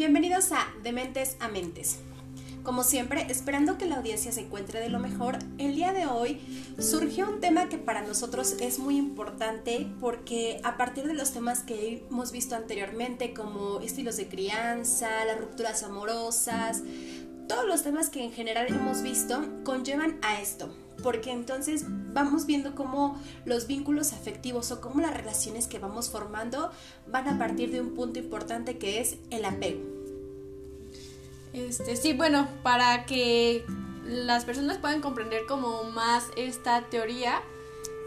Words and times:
Bienvenidos 0.00 0.50
a 0.52 0.66
De 0.82 0.92
Mentes 0.92 1.36
a 1.40 1.48
Mentes. 1.48 1.98
Como 2.62 2.84
siempre, 2.84 3.26
esperando 3.28 3.76
que 3.76 3.84
la 3.84 3.96
audiencia 3.96 4.32
se 4.32 4.40
encuentre 4.40 4.80
de 4.80 4.88
lo 4.88 4.98
mejor, 4.98 5.38
el 5.58 5.74
día 5.74 5.92
de 5.92 6.06
hoy 6.06 6.40
surgió 6.78 7.28
un 7.28 7.40
tema 7.40 7.68
que 7.68 7.76
para 7.76 8.00
nosotros 8.00 8.56
es 8.62 8.78
muy 8.78 8.96
importante 8.96 9.86
porque 10.00 10.58
a 10.64 10.78
partir 10.78 11.04
de 11.04 11.12
los 11.12 11.32
temas 11.32 11.60
que 11.60 12.02
hemos 12.08 12.32
visto 12.32 12.56
anteriormente, 12.56 13.34
como 13.34 13.80
estilos 13.80 14.16
de 14.16 14.26
crianza, 14.26 15.22
las 15.26 15.38
rupturas 15.38 15.82
amorosas, 15.82 16.82
todos 17.46 17.66
los 17.66 17.82
temas 17.82 18.08
que 18.08 18.24
en 18.24 18.32
general 18.32 18.68
hemos 18.68 19.02
visto 19.02 19.46
conllevan 19.64 20.18
a 20.22 20.40
esto, 20.40 20.74
porque 21.02 21.32
entonces 21.32 21.84
vamos 21.88 22.46
viendo 22.46 22.74
cómo 22.74 23.20
los 23.44 23.66
vínculos 23.66 24.12
afectivos 24.12 24.70
o 24.72 24.80
cómo 24.80 25.00
las 25.00 25.16
relaciones 25.16 25.66
que 25.66 25.78
vamos 25.78 26.10
formando 26.10 26.70
van 27.06 27.28
a 27.28 27.38
partir 27.38 27.70
de 27.70 27.80
un 27.80 27.94
punto 27.94 28.18
importante 28.18 28.78
que 28.78 29.00
es 29.00 29.16
el 29.30 29.44
apego. 29.44 29.80
Este, 31.52 31.96
sí, 31.96 32.12
bueno, 32.12 32.48
para 32.62 33.06
que 33.06 33.64
las 34.04 34.44
personas 34.44 34.78
puedan 34.78 35.00
comprender 35.00 35.46
como 35.46 35.84
más 35.84 36.24
esta 36.36 36.82
teoría 36.82 37.42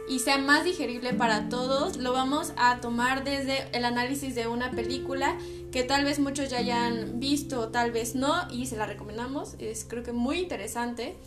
y 0.07 0.20
sea 0.20 0.38
más 0.38 0.63
digerible 0.63 1.13
para 1.13 1.49
todos, 1.49 1.98
lo 1.98 2.12
vamos 2.13 2.54
a 2.57 2.82
tomar 2.82 3.23
desde 3.23 3.68
el 3.76 3.85
análisis 3.85 4.35
de 4.35 4.48
una 4.48 4.71
película 4.71 5.38
que 5.73 5.84
tal 5.84 6.05
vez 6.05 6.20
muchos 6.20 6.52
ya 6.52 6.59
hayan 6.59 7.20
visto, 7.20 7.70
tal 7.70 7.91
vez 7.91 8.13
no, 8.13 8.32
y 8.52 8.68
se 8.68 8.77
la 8.77 8.86
recomendamos. 8.86 9.55
Es 9.58 9.86
creo 9.90 10.04
que 10.04 10.12
muy 10.12 10.38
interesante 10.38 11.18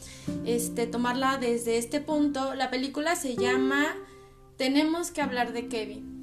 este, 0.45 0.87
tomarla 0.87 1.37
desde 1.37 1.79
este 1.79 2.01
punto. 2.01 2.55
La 2.55 2.71
película 2.71 3.17
se 3.17 3.35
llama 3.35 3.85
Tenemos 4.57 5.11
que 5.11 5.21
hablar 5.21 5.53
de 5.53 5.67
Kevin. 5.67 6.16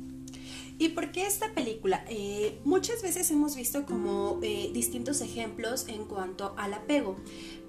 ¿Y 0.79 0.89
por 0.89 1.11
qué 1.11 1.25
esta 1.25 1.53
película? 1.53 2.03
Eh, 2.09 2.59
muchas 2.63 3.01
veces 3.01 3.29
hemos 3.31 3.55
visto 3.55 3.85
como 3.85 4.39
eh, 4.41 4.71
distintos 4.73 5.21
ejemplos 5.21 5.85
en 5.87 6.05
cuanto 6.05 6.53
al 6.57 6.73
apego, 6.73 7.15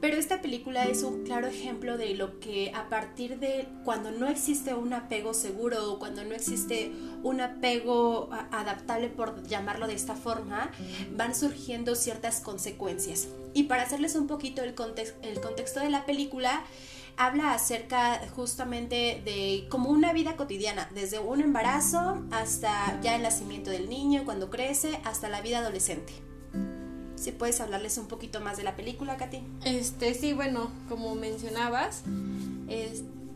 pero 0.00 0.16
esta 0.16 0.40
película 0.40 0.84
es 0.84 1.02
un 1.02 1.24
claro 1.24 1.46
ejemplo 1.46 1.96
de 1.96 2.14
lo 2.14 2.40
que 2.40 2.72
a 2.74 2.88
partir 2.88 3.38
de 3.38 3.68
cuando 3.84 4.10
no 4.10 4.28
existe 4.28 4.74
un 4.74 4.92
apego 4.92 5.34
seguro 5.34 5.92
o 5.92 5.98
cuando 5.98 6.24
no 6.24 6.34
existe 6.34 6.92
un 7.22 7.40
apego 7.40 8.30
adaptable, 8.50 9.08
por 9.08 9.46
llamarlo 9.46 9.86
de 9.86 9.94
esta 9.94 10.14
forma, 10.14 10.70
van 11.16 11.34
surgiendo 11.34 11.94
ciertas 11.94 12.40
consecuencias. 12.40 13.28
Y 13.54 13.64
para 13.64 13.82
hacerles 13.82 14.14
un 14.16 14.26
poquito 14.26 14.62
el, 14.62 14.74
el 15.22 15.40
contexto 15.40 15.80
de 15.80 15.90
la 15.90 16.04
película, 16.06 16.64
habla 17.16 17.52
acerca 17.52 18.20
justamente 18.34 19.22
de 19.24 19.66
como 19.70 19.90
una 19.90 20.12
vida 20.12 20.36
cotidiana, 20.36 20.88
desde 20.94 21.18
un 21.18 21.40
embarazo 21.40 22.22
hasta 22.30 23.00
ya 23.02 23.16
el 23.16 23.22
nacimiento 23.22 23.70
del 23.70 23.88
niño, 23.88 24.24
cuando 24.24 24.50
crece, 24.50 25.00
hasta 25.04 25.28
la 25.28 25.40
vida 25.40 25.58
adolescente. 25.58 26.12
Si 27.16 27.32
puedes 27.32 27.60
hablarles 27.60 27.96
un 27.98 28.06
poquito 28.06 28.40
más 28.40 28.56
de 28.56 28.64
la 28.64 28.76
película, 28.76 29.16
Katy. 29.16 29.42
Este, 29.64 30.14
sí, 30.14 30.32
bueno, 30.32 30.70
como 30.88 31.14
mencionabas, 31.14 32.02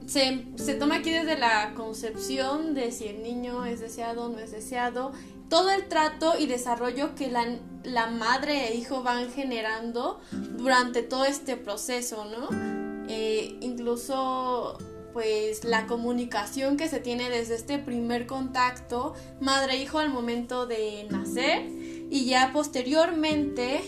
se, 0.06 0.46
se, 0.56 0.74
toma 0.74 0.96
aquí 0.96 1.10
desde 1.10 1.38
la 1.38 1.72
concepción 1.74 2.74
de 2.74 2.92
si 2.92 3.06
el 3.06 3.22
niño 3.22 3.64
es 3.64 3.80
deseado 3.80 4.26
o 4.26 4.28
no 4.28 4.38
es 4.38 4.50
deseado, 4.50 5.12
todo 5.48 5.70
el 5.70 5.88
trato 5.88 6.38
y 6.38 6.46
desarrollo 6.46 7.14
que 7.14 7.30
la, 7.30 7.46
la 7.84 8.08
madre 8.08 8.68
e 8.68 8.76
hijo 8.76 9.02
van 9.02 9.30
generando 9.30 10.20
durante 10.32 11.02
todo 11.02 11.24
este 11.24 11.56
proceso, 11.56 12.26
¿no? 12.26 12.77
Eh, 13.08 13.56
incluso 13.60 14.78
pues 15.12 15.64
la 15.64 15.86
comunicación 15.86 16.76
que 16.76 16.88
se 16.88 17.00
tiene 17.00 17.30
desde 17.30 17.54
este 17.54 17.78
primer 17.78 18.26
contacto 18.26 19.14
madre-hijo 19.40 19.98
al 19.98 20.10
momento 20.10 20.66
de 20.66 21.06
nacer 21.10 21.66
y 22.10 22.26
ya 22.26 22.52
posteriormente 22.52 23.80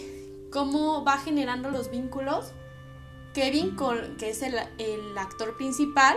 cómo 0.51 1.05
va 1.05 1.19
generando 1.19 1.70
los 1.70 1.91
vínculos 1.91 2.53
Kevin, 3.35 3.77
que 4.19 4.30
es 4.30 4.42
el, 4.42 4.57
actor 5.17 5.57
principal, 5.57 6.17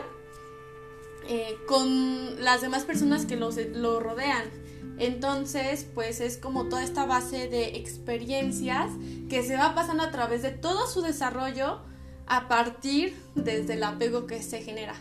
eh, 1.27 1.57
con 1.67 2.43
las 2.43 2.61
demás 2.61 2.85
personas 2.85 3.25
que 3.25 3.35
lo 3.35 3.99
rodean. 3.99 4.49
Entonces, 4.97 5.87
pues 5.93 6.21
es 6.21 6.37
como 6.37 6.69
toda 6.69 6.83
esta 6.83 7.05
base 7.05 7.47
de 7.47 7.77
experiencias 7.77 8.91
que 9.29 9.43
se 9.43 9.57
va 9.57 9.75
pasando 9.75 10.03
a 10.03 10.11
través 10.11 10.41
de 10.41 10.51
todo 10.51 10.87
su 10.87 11.01
desarrollo 11.01 11.81
a 12.27 12.47
partir 12.47 13.15
desde 13.35 13.73
el 13.73 13.83
apego 13.83 14.27
que 14.27 14.41
se 14.41 14.61
genera. 14.61 14.95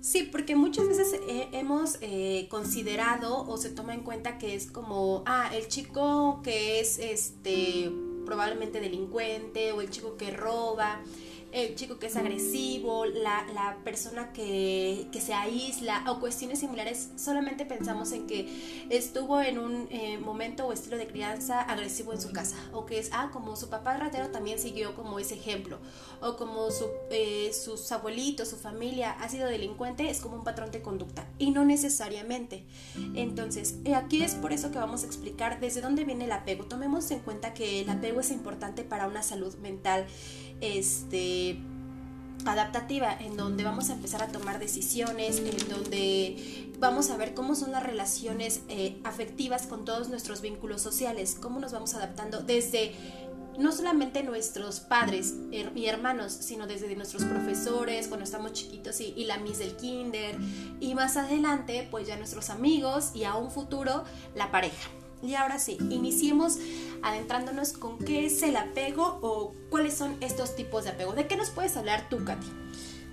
Sí, 0.00 0.28
porque 0.30 0.54
muchas 0.54 0.86
veces 0.86 1.18
hemos 1.52 1.96
eh, 2.02 2.46
considerado 2.50 3.48
o 3.48 3.56
se 3.56 3.70
toma 3.70 3.94
en 3.94 4.02
cuenta 4.02 4.36
que 4.36 4.54
es 4.54 4.66
como, 4.66 5.22
ah, 5.24 5.50
el 5.54 5.66
chico 5.68 6.40
que 6.42 6.80
es 6.80 6.98
este 6.98 7.90
probablemente 8.26 8.80
delincuente 8.80 9.72
o 9.72 9.80
el 9.80 9.90
chico 9.90 10.16
que 10.16 10.30
roba 10.30 11.00
el 11.54 11.76
chico 11.76 11.98
que 11.98 12.06
es 12.08 12.16
agresivo, 12.16 13.06
la, 13.06 13.46
la 13.54 13.78
persona 13.84 14.32
que, 14.32 15.06
que, 15.12 15.20
se 15.20 15.32
aísla 15.32 16.04
o 16.08 16.18
cuestiones 16.18 16.58
similares, 16.58 17.10
solamente 17.16 17.64
pensamos 17.64 18.10
en 18.10 18.26
que 18.26 18.86
estuvo 18.90 19.40
en 19.40 19.58
un 19.58 19.86
eh, 19.90 20.18
momento 20.18 20.66
o 20.66 20.72
estilo 20.72 20.98
de 20.98 21.06
crianza 21.06 21.62
agresivo 21.62 22.12
en 22.12 22.20
su 22.20 22.32
casa, 22.32 22.56
o 22.72 22.86
que 22.86 22.98
es, 22.98 23.10
ah, 23.12 23.30
como 23.32 23.54
su 23.54 23.70
papá 23.70 23.96
ratero 23.96 24.30
también 24.30 24.58
siguió 24.58 24.96
como 24.96 25.20
ese 25.20 25.36
ejemplo, 25.36 25.78
o 26.20 26.36
como 26.36 26.72
su, 26.72 26.86
eh, 27.10 27.52
sus 27.52 27.90
abuelitos, 27.92 28.48
su 28.48 28.56
familia 28.56 29.12
ha 29.12 29.28
sido 29.28 29.46
delincuente, 29.46 30.10
es 30.10 30.20
como 30.20 30.34
un 30.34 30.44
patrón 30.44 30.72
de 30.72 30.82
conducta, 30.82 31.28
y 31.38 31.52
no 31.52 31.64
necesariamente. 31.64 32.64
Entonces, 33.14 33.76
eh, 33.84 33.94
aquí 33.94 34.22
es 34.24 34.34
por 34.34 34.52
eso 34.52 34.72
que 34.72 34.78
vamos 34.78 35.04
a 35.04 35.06
explicar 35.06 35.60
desde 35.60 35.80
dónde 35.80 36.04
viene 36.04 36.24
el 36.24 36.32
apego. 36.32 36.64
Tomemos 36.64 37.10
en 37.12 37.20
cuenta 37.20 37.54
que 37.54 37.82
el 37.82 37.90
apego 37.90 38.20
es 38.20 38.32
importante 38.32 38.82
para 38.82 39.06
una 39.06 39.22
salud 39.22 39.54
mental 39.58 40.06
este, 40.64 41.58
adaptativa, 42.44 43.12
en 43.12 43.36
donde 43.36 43.64
vamos 43.64 43.90
a 43.90 43.94
empezar 43.94 44.22
a 44.22 44.28
tomar 44.28 44.58
decisiones, 44.58 45.38
en 45.38 45.68
donde 45.68 46.72
vamos 46.78 47.10
a 47.10 47.16
ver 47.16 47.34
cómo 47.34 47.54
son 47.54 47.72
las 47.72 47.82
relaciones 47.82 48.62
eh, 48.68 48.98
afectivas 49.04 49.66
con 49.66 49.84
todos 49.84 50.08
nuestros 50.08 50.40
vínculos 50.40 50.82
sociales, 50.82 51.36
cómo 51.40 51.60
nos 51.60 51.72
vamos 51.72 51.94
adaptando 51.94 52.40
desde 52.40 52.92
no 53.58 53.70
solamente 53.70 54.24
nuestros 54.24 54.80
padres 54.80 55.34
y 55.52 55.86
hermanos, 55.86 56.32
sino 56.32 56.66
desde 56.66 56.94
nuestros 56.96 57.22
profesores 57.24 58.08
cuando 58.08 58.24
estamos 58.24 58.52
chiquitos 58.52 59.00
y, 59.00 59.14
y, 59.16 59.26
la 59.26 59.38
Miss 59.38 59.58
del 59.58 59.76
Kinder 59.76 60.36
y 60.80 60.94
más 60.96 61.16
adelante 61.16 61.86
pues 61.88 62.08
ya 62.08 62.16
nuestros 62.16 62.50
amigos 62.50 63.12
y 63.14 63.22
a 63.22 63.36
un 63.36 63.52
futuro 63.52 64.02
la 64.34 64.50
pareja. 64.50 64.90
Y 65.24 65.34
ahora 65.34 65.58
sí, 65.58 65.78
iniciemos 65.90 66.58
adentrándonos 67.02 67.72
con 67.72 67.98
qué 67.98 68.26
es 68.26 68.42
el 68.42 68.56
apego 68.56 69.18
o 69.22 69.54
cuáles 69.70 69.94
son 69.94 70.16
estos 70.20 70.54
tipos 70.54 70.84
de 70.84 70.90
apego. 70.90 71.12
¿De 71.12 71.26
qué 71.26 71.36
nos 71.36 71.50
puedes 71.50 71.76
hablar 71.76 72.08
tú, 72.08 72.24
Katy? 72.24 72.46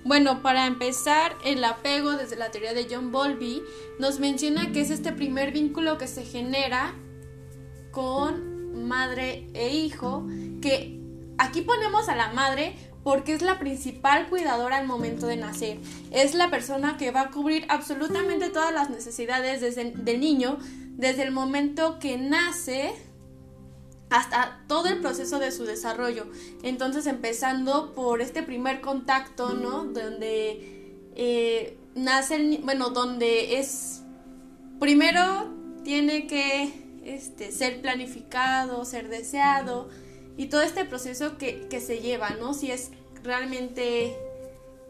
Bueno, 0.04 0.42
para 0.42 0.66
empezar, 0.66 1.36
el 1.44 1.62
apego 1.64 2.12
desde 2.12 2.36
la 2.36 2.50
teoría 2.50 2.74
de 2.74 2.88
John 2.90 3.12
Bowlby 3.12 3.62
nos 3.98 4.18
menciona 4.18 4.72
que 4.72 4.80
es 4.80 4.90
este 4.90 5.12
primer 5.12 5.52
vínculo 5.52 5.96
que 5.96 6.08
se 6.08 6.24
genera 6.24 6.94
con 7.92 8.86
madre 8.86 9.48
e 9.54 9.74
hijo, 9.74 10.26
que 10.60 10.98
aquí 11.38 11.62
ponemos 11.62 12.08
a 12.08 12.16
la 12.16 12.32
madre 12.32 12.74
porque 13.04 13.32
es 13.32 13.42
la 13.42 13.58
principal 13.58 14.28
cuidadora 14.28 14.78
al 14.78 14.86
momento 14.86 15.26
de 15.26 15.36
nacer. 15.36 15.78
Es 16.10 16.34
la 16.34 16.50
persona 16.50 16.96
que 16.96 17.10
va 17.10 17.22
a 17.22 17.30
cubrir 17.30 17.64
absolutamente 17.68 18.48
todas 18.48 18.72
las 18.72 18.90
necesidades 18.90 19.60
desde, 19.60 19.92
del 19.92 20.20
niño, 20.20 20.58
desde 20.96 21.22
el 21.22 21.30
momento 21.30 21.98
que 21.98 22.16
nace 22.18 22.92
hasta 24.10 24.62
todo 24.68 24.88
el 24.88 25.00
proceso 25.00 25.38
de 25.38 25.50
su 25.52 25.64
desarrollo. 25.64 26.26
Entonces, 26.62 27.06
empezando 27.06 27.92
por 27.94 28.20
este 28.20 28.42
primer 28.42 28.82
contacto, 28.82 29.54
¿no? 29.54 29.84
Donde 29.84 31.08
eh, 31.16 31.78
nace 31.94 32.36
el, 32.36 32.58
bueno, 32.58 32.90
donde 32.90 33.58
es, 33.58 34.02
primero 34.78 35.50
tiene 35.82 36.26
que 36.26 36.72
este, 37.04 37.52
ser 37.52 37.80
planificado, 37.80 38.84
ser 38.84 39.08
deseado, 39.08 39.88
y 40.36 40.46
todo 40.46 40.62
este 40.62 40.84
proceso 40.84 41.38
que, 41.38 41.66
que 41.68 41.80
se 41.80 42.00
lleva, 42.00 42.30
¿no? 42.30 42.52
Si 42.52 42.70
es 42.70 42.90
realmente 43.22 44.14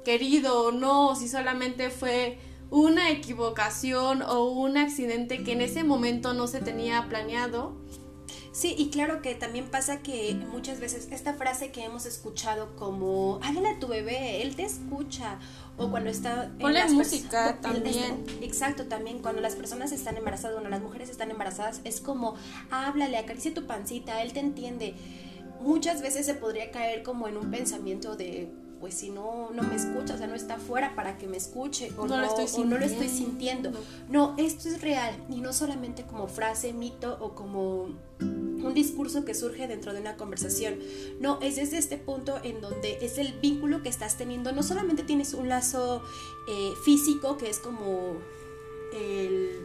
querido 0.05 0.67
o 0.67 0.73
no, 0.73 1.15
si 1.15 1.29
solamente 1.29 1.91
fue 1.91 2.39
una 2.73 3.11
equivocación 3.11 4.23
o 4.23 4.47
un 4.47 4.79
accidente 4.79 5.45
que 5.45 5.53
en 5.53 5.61
ese 5.61 5.85
momento 5.85 6.33
no 6.33 6.47
se 6.47 6.61
tenía 6.61 7.07
planeado. 7.07 7.77
Sí, 8.51 8.75
y 8.77 8.89
claro 8.89 9.21
que 9.21 9.35
también 9.35 9.67
pasa 9.67 10.03
que 10.03 10.35
muchas 10.51 10.81
veces 10.81 11.09
esta 11.11 11.35
frase 11.35 11.71
que 11.71 11.85
hemos 11.85 12.07
escuchado 12.07 12.75
como, 12.77 13.39
háblale 13.43 13.69
a 13.69 13.79
tu 13.79 13.89
bebé, 13.89 14.41
él 14.41 14.57
te 14.57 14.65
escucha, 14.65 15.39
o 15.77 15.91
cuando 15.91 16.09
está... 16.09 16.51
Ponle 16.59 16.87
música 16.87 17.59
también. 17.61 18.25
exacto, 18.41 18.87
también 18.87 19.19
cuando 19.19 19.43
las 19.43 19.55
personas 19.55 19.93
están 19.93 20.17
embarazadas, 20.17 20.55
cuando 20.55 20.71
las 20.71 20.81
mujeres 20.81 21.11
están 21.11 21.31
embarazadas, 21.31 21.83
es 21.85 22.01
como, 22.01 22.37
háblale, 22.71 23.19
acaricia 23.19 23.53
tu 23.53 23.67
pancita, 23.67 24.23
él 24.23 24.33
te 24.33 24.41
entiende. 24.41 24.95
Muchas 25.61 26.01
veces 26.01 26.25
se 26.25 26.35
podría 26.35 26.71
caer 26.71 27.03
como 27.03 27.29
en 27.29 27.37
un 27.37 27.51
pensamiento 27.51 28.17
de, 28.17 28.51
pues 28.83 28.95
si 28.95 29.11
no, 29.11 29.51
no 29.55 29.63
me 29.63 29.77
escucha, 29.77 30.15
o 30.15 30.19
sea, 30.19 30.27
no 30.27 30.35
está 30.35 30.55
afuera 30.55 30.97
para 30.97 31.17
que 31.17 31.29
me 31.29 31.37
escuche 31.37 31.93
o 31.97 32.09
no, 32.09 32.17
lo, 32.17 32.25
estoy 32.27 32.65
no 32.65 32.79
lo 32.79 32.85
estoy 32.85 33.09
sintiendo. 33.09 33.71
No. 34.09 34.35
esto 34.39 34.69
es 34.69 34.81
real 34.81 35.15
y 35.31 35.37
no 35.37 35.53
solamente 35.53 36.03
como 36.03 36.27
frase, 36.27 36.73
mito 36.73 37.17
o 37.21 37.37
como 37.37 37.91
un 38.19 38.73
discurso 38.75 39.25
que 39.25 39.37
surge 39.37 39.69
dentro 39.69 39.93
de 39.93 40.01
una 40.01 40.17
conversación. 40.17 40.81
No, 41.21 41.39
es 41.41 41.55
desde 41.55 41.79
este 41.79 41.97
punto 41.97 42.41
en 42.43 42.61
donde 42.61 42.99
es 43.03 43.19
el 43.19 43.35
vínculo 43.35 43.85
que 43.85 43.89
estás 43.89 44.19
teniendo. 44.19 44.51
No 44.51 44.65
solamente 44.65 45.05
tienes 45.05 45.33
un 45.33 45.49
lazo 45.49 46.03
eh, 46.49 46.73
físico, 46.85 47.37
que 47.37 47.51
es 47.51 47.61
como 47.61 48.17
el, 48.95 49.61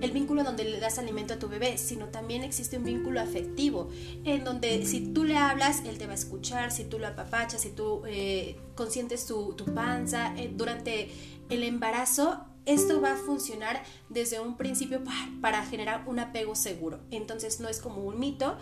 el 0.00 0.10
vínculo 0.10 0.44
donde 0.44 0.64
le 0.64 0.78
das 0.80 0.98
alimento 0.98 1.34
a 1.34 1.38
tu 1.38 1.48
bebé, 1.48 1.78
sino 1.78 2.06
también 2.06 2.42
existe 2.42 2.78
un 2.78 2.84
vínculo 2.84 3.20
afectivo, 3.20 3.88
en 4.24 4.44
donde 4.44 4.84
si 4.84 5.12
tú 5.12 5.24
le 5.24 5.36
hablas, 5.36 5.82
él 5.84 5.98
te 5.98 6.06
va 6.06 6.12
a 6.12 6.16
escuchar, 6.16 6.70
si 6.72 6.84
tú 6.84 6.98
lo 6.98 7.06
apapachas, 7.06 7.62
si 7.62 7.70
tú 7.70 8.02
eh, 8.06 8.56
consientes 8.74 9.26
tu, 9.26 9.54
panza, 9.74 10.34
eh, 10.36 10.52
durante 10.54 11.10
el 11.48 11.62
embarazo 11.62 12.44
esto 12.66 13.00
va 13.00 13.12
a 13.12 13.16
funcionar 13.16 13.84
desde 14.08 14.40
un 14.40 14.56
principio 14.56 15.00
para 15.40 15.64
generar 15.64 16.02
un 16.08 16.18
apego 16.18 16.56
seguro. 16.56 16.98
Entonces 17.12 17.60
no 17.60 17.68
es 17.68 17.78
como 17.78 18.02
un 18.02 18.18
mito 18.18 18.58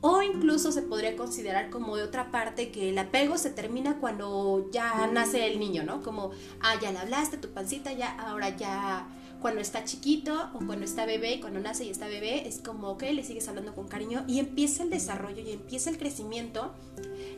o 0.00 0.22
incluso 0.22 0.72
se 0.72 0.82
podría 0.82 1.16
considerar 1.16 1.70
como 1.70 1.96
de 1.96 2.04
otra 2.04 2.30
parte 2.30 2.70
que 2.70 2.90
el 2.90 2.98
apego 2.98 3.36
se 3.38 3.50
termina 3.50 3.98
cuando 3.98 4.68
ya 4.70 5.06
nace 5.08 5.46
el 5.46 5.58
niño, 5.58 5.82
¿no? 5.82 6.02
Como, 6.02 6.30
ah, 6.60 6.74
ya 6.80 6.92
le 6.92 6.98
hablaste, 6.98 7.36
tu 7.36 7.48
pancita, 7.48 7.92
ya, 7.92 8.14
ahora 8.20 8.56
ya 8.56 9.08
cuando 9.40 9.60
está 9.60 9.84
chiquito 9.84 10.50
o 10.54 10.66
cuando 10.66 10.84
está 10.84 11.06
bebé 11.06 11.34
y 11.34 11.40
cuando 11.40 11.60
nace 11.60 11.84
y 11.84 11.90
está 11.90 12.08
bebé, 12.08 12.48
es 12.48 12.58
como, 12.58 12.90
ok, 12.90 13.02
le 13.12 13.22
sigues 13.22 13.48
hablando 13.48 13.74
con 13.74 13.88
cariño 13.88 14.24
y 14.26 14.40
empieza 14.40 14.82
el 14.82 14.90
desarrollo 14.90 15.42
y 15.42 15.52
empieza 15.52 15.90
el 15.90 15.98
crecimiento. 15.98 16.74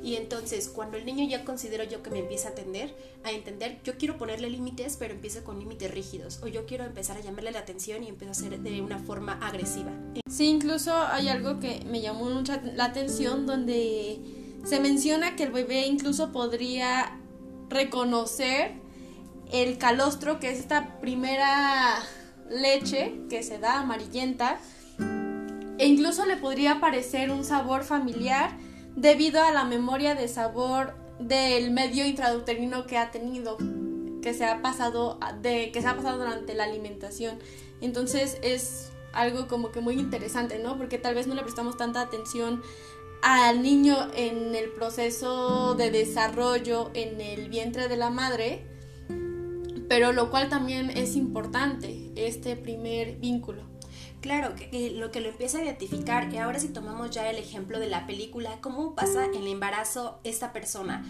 Y 0.03 0.17
entonces, 0.17 0.69
cuando 0.69 0.97
el 0.97 1.05
niño 1.05 1.29
ya 1.29 1.45
considero 1.45 1.85
yo 1.85 2.03
que 2.03 2.11
me 2.11 2.21
empieza 2.21 2.49
a 2.49 2.53
atender, 2.53 2.95
a 3.23 3.33
entender, 3.33 3.81
yo 3.85 3.99
quiero 3.99 4.17
ponerle 4.17 4.49
límites, 4.49 4.97
pero 4.99 5.13
empieza 5.13 5.45
con 5.45 5.59
límites 5.59 5.91
rígidos. 5.91 6.41
O 6.43 6.49
yo 6.49 6.65
quiero 6.65 6.85
empezar 6.85 7.19
a 7.19 7.21
llamarle 7.21 7.53
la 7.53 7.59
atención 7.59 8.03
y 8.03 8.09
empiezo 8.09 8.31
a 8.31 8.33
hacer 8.33 8.61
de 8.61 8.81
una 8.81 8.99
forma 8.99 9.35
agresiva. 9.47 9.93
Sí, 10.31 10.47
incluso 10.47 10.95
hay 10.95 11.29
algo 11.29 11.61
que 11.61 11.85
me 11.85 12.01
llamó 12.01 12.31
mucho 12.31 12.50
la 12.75 12.85
atención 12.85 13.47
donde 13.47 14.21
se 14.65 14.81
menciona 14.81 15.37
que 15.37 15.45
el 15.45 15.53
bebé 15.53 15.87
incluso 15.87 16.33
podría 16.33 17.19
reconocer 17.69 18.73
el 19.53 19.79
calostro, 19.79 20.39
que 20.39 20.51
es 20.51 20.59
esta 20.59 21.01
primera 21.01 21.99
leche 22.51 23.21
que 23.29 23.43
se 23.43 23.59
da 23.59 23.81
amarillenta, 23.81 24.59
e 25.79 25.87
incluso 25.87 26.27
le 26.27 26.37
podría 26.37 26.81
parecer 26.81 27.31
un 27.31 27.45
sabor 27.45 27.85
familiar 27.85 28.57
debido 28.97 29.43
a 29.43 29.51
la 29.51 29.65
memoria 29.65 30.15
de 30.15 30.29
sabor 30.29 30.95
del 31.19 31.71
medio 31.71 32.05
intrauterino 32.05 32.87
que 32.87 32.99
ha 32.99 33.11
tenido, 33.11 33.57
que 34.23 34.35
se 34.35 34.45
ha 34.45 34.61
pasado 34.63 35.19
de 35.41 35.71
que 35.73 35.81
se 35.81 35.89
ha 35.89 35.97
pasado 35.97 36.19
durante 36.19 36.55
la 36.55 36.65
alimentación. 36.65 37.39
Entonces 37.81 38.39
es 38.43 38.90
algo 39.13 39.49
como 39.49 39.73
que 39.73 39.81
muy 39.81 39.95
interesante, 39.95 40.59
¿no? 40.59 40.77
Porque 40.79 40.99
tal 40.99 41.15
vez 41.15 41.27
no 41.27 41.35
le 41.35 41.43
prestamos 41.43 41.77
tanta 41.77 42.01
atención 42.01 42.63
al 43.23 43.63
niño 43.63 43.97
en 44.15 44.55
el 44.55 44.71
proceso 44.71 45.75
de 45.75 45.91
desarrollo 45.91 46.91
en 46.95 47.21
el 47.21 47.49
vientre 47.49 47.89
de 47.89 47.97
la 47.97 48.11
madre 48.11 48.65
pero 49.91 50.13
lo 50.13 50.31
cual 50.31 50.49
también 50.49 50.89
es 50.91 51.17
importante, 51.17 52.13
este 52.15 52.55
primer 52.55 53.17
vínculo. 53.17 53.65
Claro, 54.21 54.55
que, 54.55 54.93
lo 54.93 55.11
que 55.11 55.21
lo 55.21 55.31
empieza 55.31 55.59
a 55.59 55.65
identificar, 55.65 56.33
y 56.33 56.37
ahora 56.37 56.61
si 56.61 56.69
tomamos 56.69 57.11
ya 57.11 57.29
el 57.29 57.39
ejemplo 57.39 57.81
de 57.81 57.89
la 57.89 58.07
película, 58.07 58.61
cómo 58.61 58.95
pasa 58.95 59.25
en 59.25 59.35
el 59.35 59.49
embarazo 59.49 60.21
esta 60.23 60.53
persona. 60.53 61.05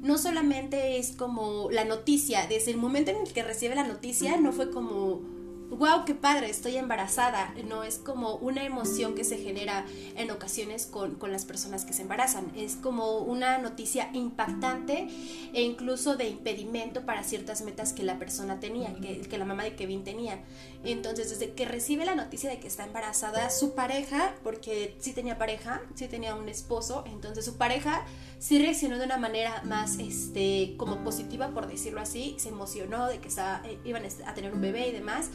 No 0.00 0.18
solamente 0.18 0.98
es 0.98 1.12
como 1.12 1.70
la 1.70 1.84
noticia, 1.84 2.48
desde 2.48 2.72
el 2.72 2.76
momento 2.76 3.12
en 3.12 3.18
el 3.18 3.32
que 3.32 3.44
recibe 3.44 3.76
la 3.76 3.86
noticia, 3.86 4.36
no 4.36 4.50
fue 4.50 4.72
como 4.72 5.20
wow, 5.70 6.04
qué 6.04 6.14
padre, 6.14 6.50
estoy 6.50 6.76
embarazada. 6.76 7.54
No 7.68 7.84
es 7.84 7.98
como 7.98 8.36
una 8.36 8.64
emoción 8.64 9.14
que 9.14 9.24
se 9.24 9.38
genera 9.38 9.84
en 10.16 10.30
ocasiones 10.30 10.86
con, 10.86 11.18
las 11.24 11.44
personas 11.44 11.84
que 11.84 11.92
se 11.92 12.02
embarazan. 12.02 12.50
Es 12.54 12.76
como 12.76 13.18
una 13.18 13.58
noticia 13.58 14.10
impactante 14.12 15.08
e 15.52 15.62
incluso 15.62 16.16
de 16.16 16.28
impedimento 16.28 17.06
para 17.06 17.22
ciertas 17.22 17.62
metas 17.62 17.92
que 17.92 18.02
la 18.02 18.18
persona 18.18 18.60
tenía, 18.60 18.94
que, 18.96 19.20
que 19.20 19.38
la 19.38 19.44
mamá 19.44 19.64
de 19.64 19.74
Kevin 19.74 20.04
tenía. 20.04 20.42
Entonces, 20.84 21.30
desde 21.30 21.54
que 21.54 21.64
recibe 21.64 22.04
la 22.04 22.14
noticia 22.14 22.50
de 22.50 22.60
que 22.60 22.68
está 22.68 22.84
embarazada, 22.84 23.48
su 23.50 23.74
pareja, 23.74 24.34
porque 24.42 24.96
sí 25.00 25.12
tenía 25.12 25.38
pareja, 25.38 25.80
sí 25.94 26.08
tenía 26.08 26.34
un 26.34 26.48
esposo, 26.48 27.04
entonces 27.06 27.44
su 27.44 27.56
pareja 27.56 28.04
sí 28.44 28.58
reaccionó 28.58 28.98
de 28.98 29.06
una 29.06 29.16
manera 29.16 29.62
más, 29.64 29.98
este, 29.98 30.74
como 30.76 31.02
positiva, 31.02 31.48
por 31.48 31.66
decirlo 31.66 32.02
así, 32.02 32.34
se 32.38 32.50
emocionó 32.50 33.06
de 33.06 33.18
que 33.18 33.28
estaba, 33.28 33.62
eh, 33.64 33.78
iban 33.86 34.02
a 34.04 34.34
tener 34.34 34.52
un 34.52 34.60
bebé 34.60 34.88
y 34.88 34.92
demás 34.92 35.30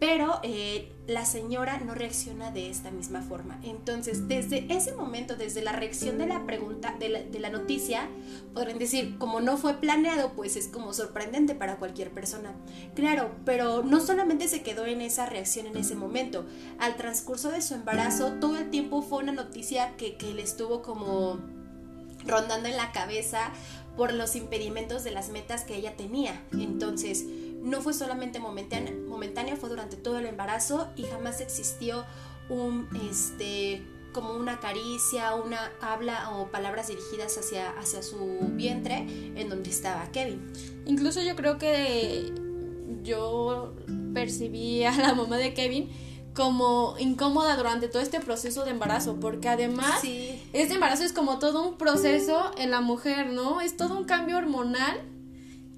pero 0.00 0.40
eh, 0.42 0.90
la 1.06 1.26
señora 1.26 1.78
no 1.78 1.94
reacciona 1.94 2.50
de 2.50 2.70
esta 2.70 2.90
misma 2.90 3.20
forma. 3.20 3.60
Entonces, 3.62 4.28
desde 4.28 4.64
ese 4.74 4.94
momento, 4.94 5.36
desde 5.36 5.62
la 5.62 5.72
reacción 5.72 6.16
de 6.16 6.26
la 6.26 6.46
pregunta, 6.46 6.96
de 6.98 7.38
la, 7.38 7.50
noticia, 7.50 8.08
podrían 8.54 8.78
decir, 8.78 9.18
como 9.18 9.42
no 9.42 9.58
fue 9.58 9.74
planeado, 9.74 10.32
pues 10.32 10.56
es 10.56 10.68
como 10.68 10.94
sorprendente 10.94 11.54
para 11.54 11.76
cualquier 11.76 12.12
persona. 12.12 12.54
Claro, 12.94 13.30
pero 13.44 13.82
no 13.82 14.00
solamente 14.00 14.48
se 14.48 14.62
quedó 14.62 14.86
en 14.86 15.02
esa 15.02 15.26
reacción 15.26 15.66
en 15.66 15.76
ese 15.76 15.94
momento. 15.94 16.46
Al 16.78 16.96
transcurso 16.96 17.50
de 17.50 17.60
su 17.60 17.74
embarazo, 17.74 18.32
todo 18.40 18.56
el 18.56 18.70
tiempo 18.70 19.02
fue 19.02 19.22
una 19.22 19.32
noticia 19.32 19.98
que, 19.98 20.16
que 20.16 20.32
le 20.32 20.42
estuvo 20.42 20.80
como 20.80 21.59
rondando 22.24 22.68
en 22.68 22.76
la 22.76 22.92
cabeza 22.92 23.52
por 23.96 24.12
los 24.12 24.36
impedimentos 24.36 25.04
de 25.04 25.10
las 25.10 25.30
metas 25.30 25.64
que 25.64 25.76
ella 25.76 25.96
tenía. 25.96 26.42
Entonces, 26.52 27.24
no 27.62 27.82
fue 27.82 27.92
solamente 27.92 28.38
momentánea, 28.38 29.56
fue 29.56 29.68
durante 29.68 29.96
todo 29.96 30.18
el 30.18 30.26
embarazo 30.26 30.88
y 30.96 31.04
jamás 31.04 31.40
existió 31.40 32.04
un, 32.48 32.88
este, 33.10 33.82
como 34.12 34.34
una 34.34 34.58
caricia, 34.60 35.34
una 35.34 35.70
habla 35.80 36.30
o 36.30 36.50
palabras 36.50 36.88
dirigidas 36.88 37.36
hacia, 37.38 37.70
hacia 37.78 38.02
su 38.02 38.16
vientre 38.52 39.06
en 39.36 39.48
donde 39.48 39.70
estaba 39.70 40.10
Kevin. 40.10 40.52
Incluso 40.86 41.22
yo 41.22 41.36
creo 41.36 41.58
que 41.58 42.32
yo 43.02 43.74
percibí 44.14 44.84
a 44.84 44.96
la 44.96 45.14
mamá 45.14 45.36
de 45.36 45.54
Kevin 45.54 45.90
como 46.40 46.94
incómoda 46.98 47.54
durante 47.54 47.86
todo 47.88 48.00
este 48.00 48.18
proceso 48.18 48.64
de 48.64 48.70
embarazo, 48.70 49.20
porque 49.20 49.46
además 49.46 50.00
este 50.54 50.74
embarazo 50.74 51.04
es 51.04 51.12
como 51.12 51.38
todo 51.38 51.68
un 51.68 51.76
proceso 51.76 52.52
en 52.56 52.70
la 52.70 52.80
mujer, 52.80 53.26
¿no? 53.26 53.60
Es 53.60 53.76
todo 53.76 53.98
un 53.98 54.04
cambio 54.04 54.38
hormonal 54.38 55.02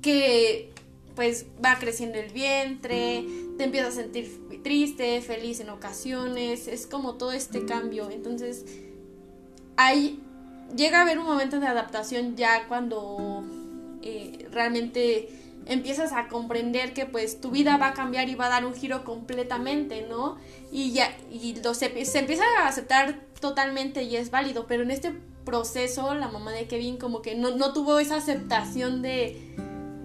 que 0.02 0.70
pues 1.16 1.46
va 1.64 1.80
creciendo 1.80 2.16
el 2.20 2.30
vientre, 2.30 3.26
te 3.58 3.64
empiezas 3.64 3.94
a 3.94 4.02
sentir 4.02 4.62
triste, 4.62 5.20
feliz 5.20 5.58
en 5.58 5.68
ocasiones, 5.68 6.68
es 6.68 6.86
como 6.86 7.14
todo 7.14 7.32
este 7.32 7.64
cambio. 7.64 8.08
Entonces, 8.10 8.64
hay, 9.76 10.20
llega 10.76 11.00
a 11.00 11.02
haber 11.02 11.18
un 11.18 11.26
momento 11.26 11.58
de 11.58 11.66
adaptación 11.66 12.36
ya 12.36 12.68
cuando 12.68 13.42
eh, 14.02 14.46
realmente 14.52 15.28
empiezas 15.66 16.12
a 16.12 16.28
comprender 16.28 16.92
que 16.94 17.06
pues 17.06 17.40
tu 17.40 17.50
vida 17.50 17.76
va 17.76 17.88
a 17.88 17.94
cambiar 17.94 18.28
y 18.28 18.34
va 18.34 18.46
a 18.46 18.50
dar 18.50 18.64
un 18.64 18.74
giro 18.74 19.04
completamente, 19.04 20.06
¿no? 20.08 20.38
Y 20.70 20.92
ya, 20.92 21.16
y 21.30 21.56
se, 21.74 22.04
se 22.04 22.18
empieza 22.18 22.44
a 22.60 22.68
aceptar 22.68 23.20
totalmente 23.40 24.02
y 24.04 24.16
es 24.16 24.30
válido, 24.30 24.66
pero 24.66 24.82
en 24.82 24.90
este 24.90 25.12
proceso 25.44 26.14
la 26.14 26.28
mamá 26.28 26.52
de 26.52 26.66
Kevin 26.66 26.96
como 26.96 27.22
que 27.22 27.34
no, 27.34 27.50
no 27.56 27.72
tuvo 27.72 27.98
esa 27.98 28.16
aceptación 28.16 29.02
de 29.02 29.54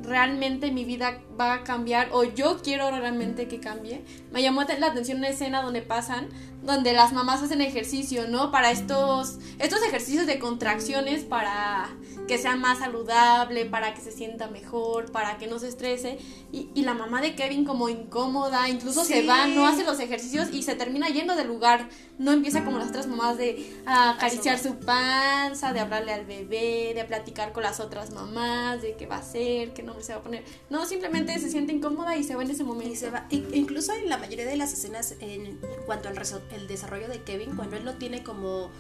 realmente 0.08 0.72
mi 0.72 0.86
vida 0.86 1.22
va 1.40 1.54
a 1.54 1.64
cambiar 1.64 2.10
o 2.14 2.24
yo 2.24 2.62
quiero 2.64 2.90
realmente 2.90 3.48
que 3.48 3.60
cambie. 3.60 4.02
Me 4.32 4.42
llamó 4.42 4.64
la 4.64 4.88
atención 4.88 5.20
una 5.20 5.30
escena 5.30 5.62
donde 5.62 5.82
pasan, 5.82 6.30
donde 6.64 6.94
las 6.94 7.14
mamás 7.14 7.42
hacen 7.42 7.62
ejercicio, 7.62 8.28
¿no? 8.28 8.52
Para 8.52 8.72
estos, 8.72 9.38
estos 9.60 9.82
ejercicios 9.84 10.26
de 10.26 10.40
contracciones 10.40 11.24
para 11.24 11.90
que 12.28 12.38
sea 12.38 12.56
más 12.56 12.80
saludable, 12.80 13.66
para 13.66 13.94
que 13.94 14.02
se 14.02 14.12
sienta 14.12 14.48
mejor, 14.48 15.12
para 15.12 15.38
que 15.38 15.48
no 15.48 15.60
se 15.60 15.70
estrese. 15.70 16.18
Y, 16.52 16.70
y 16.74 16.84
la 16.84 16.94
mamá 16.94 17.22
de 17.22 17.36
Kevin 17.36 17.64
como 17.64 17.90
incómoda, 17.90 18.68
incluso 18.70 19.06
se 19.06 19.26
va, 19.26 19.48
no 19.48 19.66
hace 19.66 19.84
los 19.84 20.00
ejercicios 20.00 20.50
y 20.52 20.64
se 20.64 20.76
termina 20.76 21.08
yendo 21.08 21.36
del 21.36 21.48
lugar. 21.48 21.88
No 22.18 22.32
empieza 22.32 22.66
como 22.66 22.80
las 22.80 22.90
otras 22.90 23.08
mamás 23.08 23.38
de 23.38 23.82
acariciar 23.86 24.60
su 24.60 24.76
panza, 24.80 25.72
de 25.72 25.80
hablarle 25.80 26.14
al 26.14 26.26
bebé, 26.26 26.94
de 26.96 27.06
platicar 27.06 27.54
con 27.54 27.64
las 27.64 27.80
otras 27.80 28.12
mamás, 28.12 28.82
de 28.82 28.96
qué 28.96 29.06
va 29.06 29.18
a 29.18 29.20
hacer, 29.20 29.74
qué 29.74 29.84
nombre 29.84 30.04
se 30.04 30.14
va 30.14 30.20
a 30.20 30.24
poner. 30.24 30.44
No, 30.70 30.86
simplemente 30.86 31.38
se 31.40 31.50
siente 31.50 31.72
incómoda 31.72 32.18
y 32.18 32.24
se 32.24 32.36
va 32.36 32.44
en 32.44 32.52
ese 32.52 32.64
momento. 32.64 32.92
Y 32.92 32.96
se 32.96 33.10
va. 33.10 33.28
incluso 33.30 33.94
en 33.94 34.10
la 34.10 34.18
mayoría 34.18 34.46
de 34.46 34.58
las 34.58 34.74
escenas 34.74 35.16
en 35.20 35.60
cuanto 35.86 36.10
al 36.10 36.16
el 36.52 36.68
desarrollo 36.68 37.08
de 37.08 37.22
Kevin, 37.24 37.56
cuando 37.56 37.76
él 37.76 37.86
no 37.86 37.96
tiene 37.96 38.24
como 38.24 38.72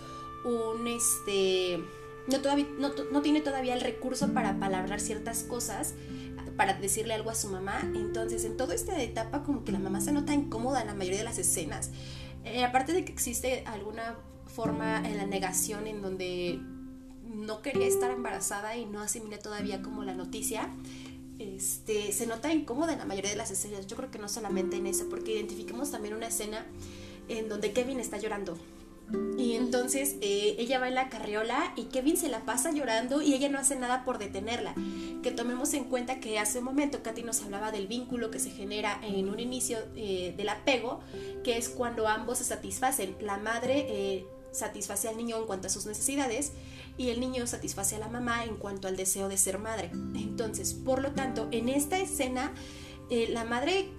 un 0.43 0.87
este 0.87 1.79
no, 2.27 2.41
todavía, 2.41 2.67
no, 2.77 2.91
no, 3.11 3.21
tiene 3.21 3.41
todavía 3.41 3.73
el 3.73 3.81
recurso 3.81 4.33
para 4.33 4.59
palabrar 4.59 4.99
ciertas 4.99 5.43
cosas, 5.43 5.93
para 6.57 6.73
decirle 6.73 7.13
algo 7.13 7.29
a 7.29 7.35
su 7.35 7.49
mamá. 7.49 7.79
Entonces, 7.95 8.43
en 8.43 8.57
toda 8.57 8.75
esta 8.75 9.01
etapa, 9.01 9.43
como 9.43 9.63
que 9.63 9.71
la 9.71 9.79
mamá 9.79 10.01
se 10.01 10.11
nota 10.11 10.33
incómoda 10.33 10.81
en 10.81 10.87
la 10.87 10.93
mayoría 10.93 11.19
de 11.19 11.25
las 11.25 11.37
escenas. 11.37 11.91
Eh, 12.43 12.65
aparte 12.65 12.91
de 12.93 13.05
que 13.05 13.13
existe 13.13 13.63
alguna 13.65 14.17
forma 14.45 15.07
en 15.07 15.17
la 15.17 15.25
negación 15.25 15.87
en 15.87 16.01
donde 16.01 16.59
no 17.23 17.61
quería 17.61 17.87
estar 17.87 18.11
embarazada 18.11 18.75
y 18.75 18.85
no 18.85 19.01
asimilé 19.01 19.37
todavía 19.37 19.81
como 19.81 20.03
la 20.03 20.13
noticia, 20.13 20.69
este, 21.39 22.11
se 22.11 22.25
nota 22.25 22.51
incómoda 22.51 22.93
en 22.93 22.99
la 22.99 23.05
mayoría 23.05 23.31
de 23.31 23.37
las 23.37 23.51
escenas. 23.51 23.87
Yo 23.87 23.95
creo 23.95 24.11
que 24.11 24.19
no 24.19 24.27
solamente 24.27 24.75
en 24.77 24.87
esa, 24.87 25.05
porque 25.09 25.33
identificamos 25.33 25.91
también 25.91 26.13
una 26.13 26.27
escena 26.27 26.65
en 27.29 27.49
donde 27.49 27.71
Kevin 27.71 27.99
está 27.99 28.17
llorando 28.17 28.57
Y 29.37 29.53
entonces 29.53 30.15
eh, 30.21 30.55
ella 30.57 30.79
va 30.79 30.87
en 30.87 30.95
la 30.95 31.09
carriola 31.09 31.73
y 31.75 31.85
Kevin 31.85 32.17
se 32.17 32.29
la 32.29 32.41
pasa 32.41 32.71
llorando 32.71 33.21
y 33.21 33.33
ella 33.33 33.49
no 33.49 33.59
hace 33.59 33.75
nada 33.75 34.03
por 34.03 34.17
detenerla. 34.17 34.75
Que 35.23 35.31
tomemos 35.31 35.73
en 35.73 35.85
cuenta 35.85 36.19
que 36.19 36.39
hace 36.39 36.59
un 36.59 36.65
momento 36.65 37.03
Katy 37.03 37.23
nos 37.23 37.41
hablaba 37.41 37.71
del 37.71 37.87
vínculo 37.87 38.31
que 38.31 38.39
se 38.39 38.51
genera 38.51 38.99
en 39.03 39.29
un 39.29 39.39
inicio 39.39 39.79
eh, 39.95 40.33
del 40.35 40.49
apego, 40.49 40.99
que 41.43 41.57
es 41.57 41.69
cuando 41.69 42.07
ambos 42.07 42.39
se 42.39 42.43
satisfacen. 42.43 43.15
La 43.21 43.37
madre 43.37 43.85
eh, 43.89 44.25
satisface 44.51 45.07
al 45.07 45.17
niño 45.17 45.37
en 45.37 45.45
cuanto 45.45 45.67
a 45.67 45.69
sus 45.69 45.85
necesidades 45.85 46.51
y 46.97 47.09
el 47.09 47.19
niño 47.19 47.45
satisface 47.47 47.95
a 47.95 47.99
la 47.99 48.07
mamá 48.07 48.43
en 48.43 48.57
cuanto 48.57 48.87
al 48.87 48.97
deseo 48.97 49.29
de 49.29 49.37
ser 49.37 49.59
madre. 49.59 49.91
Entonces, 50.15 50.73
por 50.73 51.01
lo 51.01 51.11
tanto, 51.11 51.47
en 51.51 51.69
esta 51.69 51.99
escena, 51.99 52.53
la 53.09 53.45
madre 53.45 53.89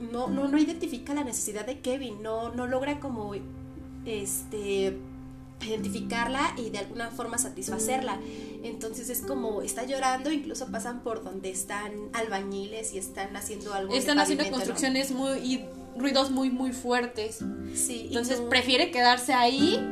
no, 0.00 0.28
no, 0.28 0.48
no 0.48 0.58
identifica 0.58 1.14
la 1.14 1.24
necesidad 1.24 1.66
de 1.66 1.80
Kevin, 1.80 2.22
no, 2.22 2.50
no 2.54 2.66
logra 2.66 3.00
como 3.00 3.34
este 4.04 4.96
identificarla 5.62 6.54
y 6.56 6.70
de 6.70 6.78
alguna 6.78 7.10
forma 7.10 7.38
satisfacerla. 7.38 8.18
Entonces 8.62 9.10
es 9.10 9.20
como 9.20 9.62
está 9.62 9.84
llorando, 9.84 10.30
incluso 10.30 10.70
pasan 10.70 11.00
por 11.00 11.22
donde 11.22 11.50
están 11.50 11.92
albañiles 12.12 12.94
y 12.94 12.98
están 12.98 13.36
haciendo 13.36 13.74
algo. 13.74 13.92
Están 13.94 14.18
haciendo 14.18 14.48
construcciones 14.50 15.12
muy 15.12 15.38
y 15.38 15.64
ruidos 15.96 16.30
muy 16.30 16.50
muy 16.50 16.72
fuertes. 16.72 17.44
Sí. 17.74 18.06
Entonces 18.08 18.40
prefiere 18.40 18.90
quedarse 18.90 19.34
ahí 19.34 19.86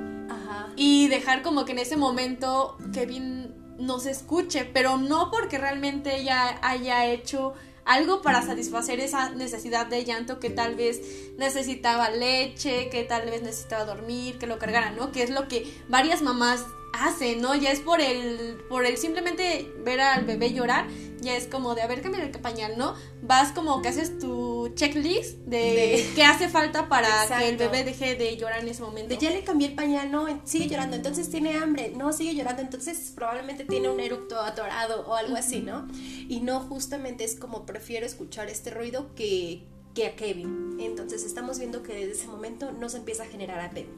y 0.77 1.09
dejar 1.09 1.43
como 1.43 1.65
que 1.65 1.73
en 1.73 1.81
ese 1.81 1.97
momento 1.97 2.77
Kevin 2.93 3.55
no 3.79 4.01
se 4.01 4.11
escuche, 4.11 4.65
pero 4.65 4.97
no 4.97 5.31
porque 5.31 5.59
realmente 5.59 6.17
ella 6.17 6.59
haya 6.63 7.07
hecho 7.07 7.55
algo 7.89 8.21
para 8.21 8.43
satisfacer 8.43 9.01
esa 9.01 9.31
necesidad 9.31 9.87
de 9.87 10.05
llanto 10.05 10.39
que 10.39 10.51
tal 10.51 10.75
vez 10.75 11.01
necesitaba 11.39 12.11
leche, 12.11 12.91
que 12.91 13.03
tal 13.03 13.31
vez 13.31 13.43
necesitaba 13.43 13.87
dormir, 13.87 14.39
que 14.39 14.47
lo 14.47 14.59
cargara, 14.59 14.91
¿no? 14.91 15.11
Que 15.11 15.23
es 15.23 15.31
lo 15.31 15.49
que 15.49 15.67
varias 15.89 16.21
mamás 16.21 16.67
hacen, 16.93 17.41
¿no? 17.41 17.55
Ya 17.55 17.71
es 17.71 17.81
por 17.81 18.01
el, 18.01 18.59
por 18.69 18.85
el 18.85 18.97
simplemente 18.99 19.73
ver 19.85 20.01
al 20.01 20.25
bebé 20.25 20.53
llorar, 20.53 20.87
ya 21.21 21.37
es 21.37 21.47
como 21.47 21.75
de, 21.75 21.83
a 21.83 21.87
ver, 21.87 22.03
cambiar 22.03 22.25
el 22.25 22.31
pañal, 22.31 22.77
¿no? 22.77 22.95
Vas 23.23 23.53
como 23.53 23.83
que 23.83 23.89
haces 23.89 24.19
tu 24.19 24.71
checklist 24.75 25.39
de, 25.47 26.09
qué 26.15 26.25
hace 26.25 26.49
falta 26.49 26.89
para 26.89 27.09
que 27.39 27.49
el 27.49 27.57
bebé 27.57 27.85
deje 27.85 28.15
de 28.15 28.37
llorar 28.37 28.61
en 28.61 28.69
ese 28.69 28.83
momento. 28.83 29.15
ya 29.19 29.31
le 29.31 29.45
cambié 29.45 29.69
el 29.69 29.75
pañal, 29.75 30.11
no, 30.11 30.27
sigue 30.45 30.69
llorando, 30.69 30.97
entonces 30.97 31.29
tiene 31.31 31.57
hambre, 31.57 31.93
no, 31.97 32.13
sigue 32.13 32.35
llorando, 32.35 32.63
entonces 32.63 33.13
probablemente 33.15 33.65
tiene 33.65 33.89
un 33.89 34.01
eructo 34.01 34.41
atorado 34.41 35.07
o 35.07 35.15
algo 35.15 35.37
así, 35.37 35.61
¿no? 35.61 35.89
Y 36.29 36.41
no, 36.41 36.61
justamente 36.61 37.25
es 37.25 37.35
como 37.35 37.65
prefiero 37.65 38.05
escuchar 38.05 38.49
este 38.49 38.71
ruido 38.71 39.15
que, 39.15 39.65
que 39.95 40.07
a 40.07 40.15
Kevin. 40.15 40.77
Entonces 40.79 41.25
estamos 41.25 41.59
viendo 41.59 41.83
que 41.83 41.95
desde 41.95 42.13
ese 42.13 42.29
momento 42.29 42.71
no 42.71 42.91
se 42.91 42.99
empieza 42.99 43.23
a 43.23 43.27
generar 43.27 43.61
apego. 43.61 43.91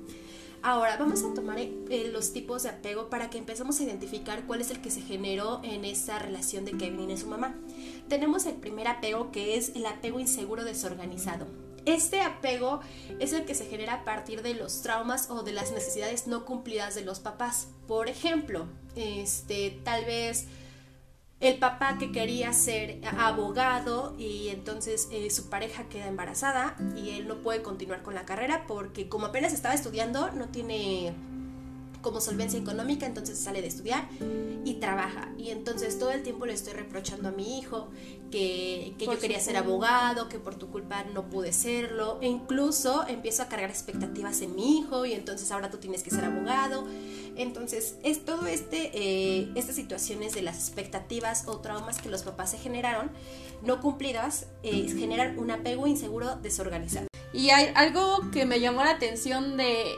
Ahora 0.62 0.96
vamos 0.98 1.24
a 1.24 1.32
tomar 1.32 1.58
eh, 1.58 2.10
los 2.12 2.32
tipos 2.32 2.62
de 2.64 2.68
apego 2.68 3.08
para 3.08 3.30
que 3.30 3.38
empecemos 3.38 3.80
a 3.80 3.82
identificar 3.82 4.46
cuál 4.46 4.60
es 4.60 4.70
el 4.70 4.80
que 4.80 4.90
se 4.90 5.00
generó 5.00 5.60
en 5.64 5.84
esa 5.84 6.18
relación 6.18 6.64
de 6.66 6.72
Kevin 6.72 7.10
y 7.10 7.16
su 7.16 7.26
mamá. 7.26 7.54
Tenemos 8.08 8.44
el 8.46 8.54
primer 8.54 8.86
apego 8.86 9.32
que 9.32 9.56
es 9.56 9.70
el 9.74 9.86
apego 9.86 10.20
inseguro 10.20 10.64
desorganizado. 10.64 11.46
Este 11.86 12.20
apego 12.20 12.80
es 13.18 13.32
el 13.32 13.46
que 13.46 13.54
se 13.54 13.64
genera 13.64 13.94
a 13.94 14.04
partir 14.04 14.42
de 14.42 14.54
los 14.54 14.82
traumas 14.82 15.30
o 15.30 15.42
de 15.42 15.52
las 15.52 15.72
necesidades 15.72 16.26
no 16.26 16.44
cumplidas 16.44 16.94
de 16.94 17.04
los 17.04 17.20
papás. 17.20 17.68
Por 17.88 18.08
ejemplo, 18.08 18.66
este, 18.96 19.80
tal 19.82 20.04
vez 20.04 20.46
el 21.40 21.58
papá 21.58 21.96
que 21.98 22.12
quería 22.12 22.52
ser 22.52 23.00
abogado 23.18 24.14
y 24.18 24.48
entonces 24.48 25.08
eh, 25.10 25.30
su 25.30 25.48
pareja 25.48 25.88
queda 25.88 26.06
embarazada 26.06 26.76
y 26.96 27.10
él 27.10 27.26
no 27.26 27.36
puede 27.36 27.62
continuar 27.62 28.02
con 28.02 28.14
la 28.14 28.26
carrera 28.26 28.64
porque 28.68 29.08
como 29.08 29.26
apenas 29.26 29.54
estaba 29.54 29.74
estudiando 29.74 30.30
no 30.32 30.48
tiene 30.48 31.14
como 32.02 32.20
solvencia 32.20 32.58
económica, 32.58 33.06
entonces 33.06 33.38
sale 33.38 33.60
de 33.60 33.68
estudiar 33.68 34.08
y 34.64 34.74
trabaja. 34.74 35.32
Y 35.38 35.50
entonces 35.50 35.98
todo 35.98 36.10
el 36.10 36.22
tiempo 36.22 36.46
le 36.46 36.52
estoy 36.52 36.72
reprochando 36.72 37.28
a 37.28 37.32
mi 37.32 37.58
hijo 37.58 37.88
que, 38.30 38.94
que 38.98 39.06
yo 39.06 39.18
quería 39.18 39.40
ser 39.40 39.56
abogado, 39.56 40.28
que 40.28 40.38
por 40.38 40.54
tu 40.54 40.70
culpa 40.70 41.04
no 41.04 41.28
pude 41.28 41.52
serlo. 41.52 42.18
E 42.20 42.28
incluso 42.28 43.06
empiezo 43.08 43.42
a 43.42 43.48
cargar 43.48 43.70
expectativas 43.70 44.40
en 44.40 44.54
mi 44.54 44.78
hijo 44.78 45.06
y 45.06 45.12
entonces 45.12 45.50
ahora 45.50 45.70
tú 45.70 45.78
tienes 45.78 46.02
que 46.02 46.10
ser 46.10 46.24
abogado. 46.24 46.86
Entonces 47.36 47.96
es 48.02 48.24
todo 48.24 48.46
este, 48.46 48.90
eh, 48.94 49.50
estas 49.54 49.76
situaciones 49.76 50.34
de 50.34 50.42
las 50.42 50.56
expectativas 50.56 51.46
o 51.46 51.58
traumas 51.58 52.00
que 52.00 52.08
los 52.08 52.22
papás 52.22 52.50
se 52.50 52.58
generaron, 52.58 53.10
no 53.62 53.80
cumplidas, 53.80 54.46
eh, 54.62 54.88
generan 54.98 55.38
un 55.38 55.50
apego 55.50 55.86
inseguro 55.86 56.36
desorganizado. 56.36 57.06
Y 57.32 57.50
hay 57.50 57.72
algo 57.74 58.30
que 58.32 58.44
me 58.44 58.60
llamó 58.60 58.82
la 58.82 58.90
atención 58.90 59.56
de, 59.56 59.82
eh, 59.82 59.96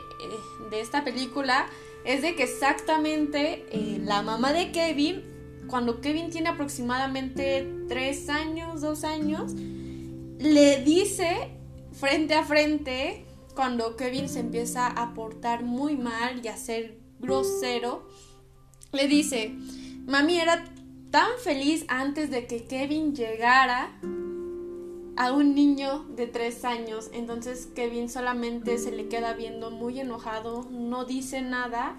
de 0.69 0.81
esta 0.81 1.03
película 1.03 1.65
es 2.05 2.21
de 2.21 2.35
que 2.35 2.43
exactamente 2.43 3.65
eh, 3.71 3.99
la 4.03 4.21
mamá 4.21 4.53
de 4.53 4.71
Kevin, 4.71 5.23
cuando 5.67 6.01
Kevin 6.01 6.29
tiene 6.29 6.49
aproximadamente 6.49 7.67
tres 7.87 8.29
años, 8.29 8.81
dos 8.81 9.03
años, 9.03 9.53
le 9.53 10.83
dice 10.83 11.49
frente 11.93 12.33
a 12.33 12.43
frente, 12.43 13.25
cuando 13.55 13.95
Kevin 13.95 14.27
se 14.27 14.39
empieza 14.39 14.87
a 14.87 15.13
portar 15.13 15.63
muy 15.63 15.95
mal 15.95 16.41
y 16.43 16.47
a 16.47 16.57
ser 16.57 16.97
grosero, 17.19 18.07
le 18.91 19.07
dice, 19.07 19.55
mami 20.05 20.39
era 20.39 20.65
tan 21.11 21.29
feliz 21.43 21.85
antes 21.87 22.29
de 22.31 22.47
que 22.47 22.65
Kevin 22.65 23.15
llegara 23.15 23.91
a 25.15 25.31
un 25.31 25.55
niño 25.55 26.05
de 26.15 26.27
tres 26.27 26.65
años. 26.65 27.09
Entonces 27.13 27.67
Kevin 27.75 28.09
solamente 28.09 28.77
se 28.77 28.91
le 28.91 29.07
queda 29.07 29.33
viendo 29.33 29.71
muy 29.71 29.99
enojado, 29.99 30.67
no 30.71 31.05
dice 31.05 31.41
nada. 31.41 31.95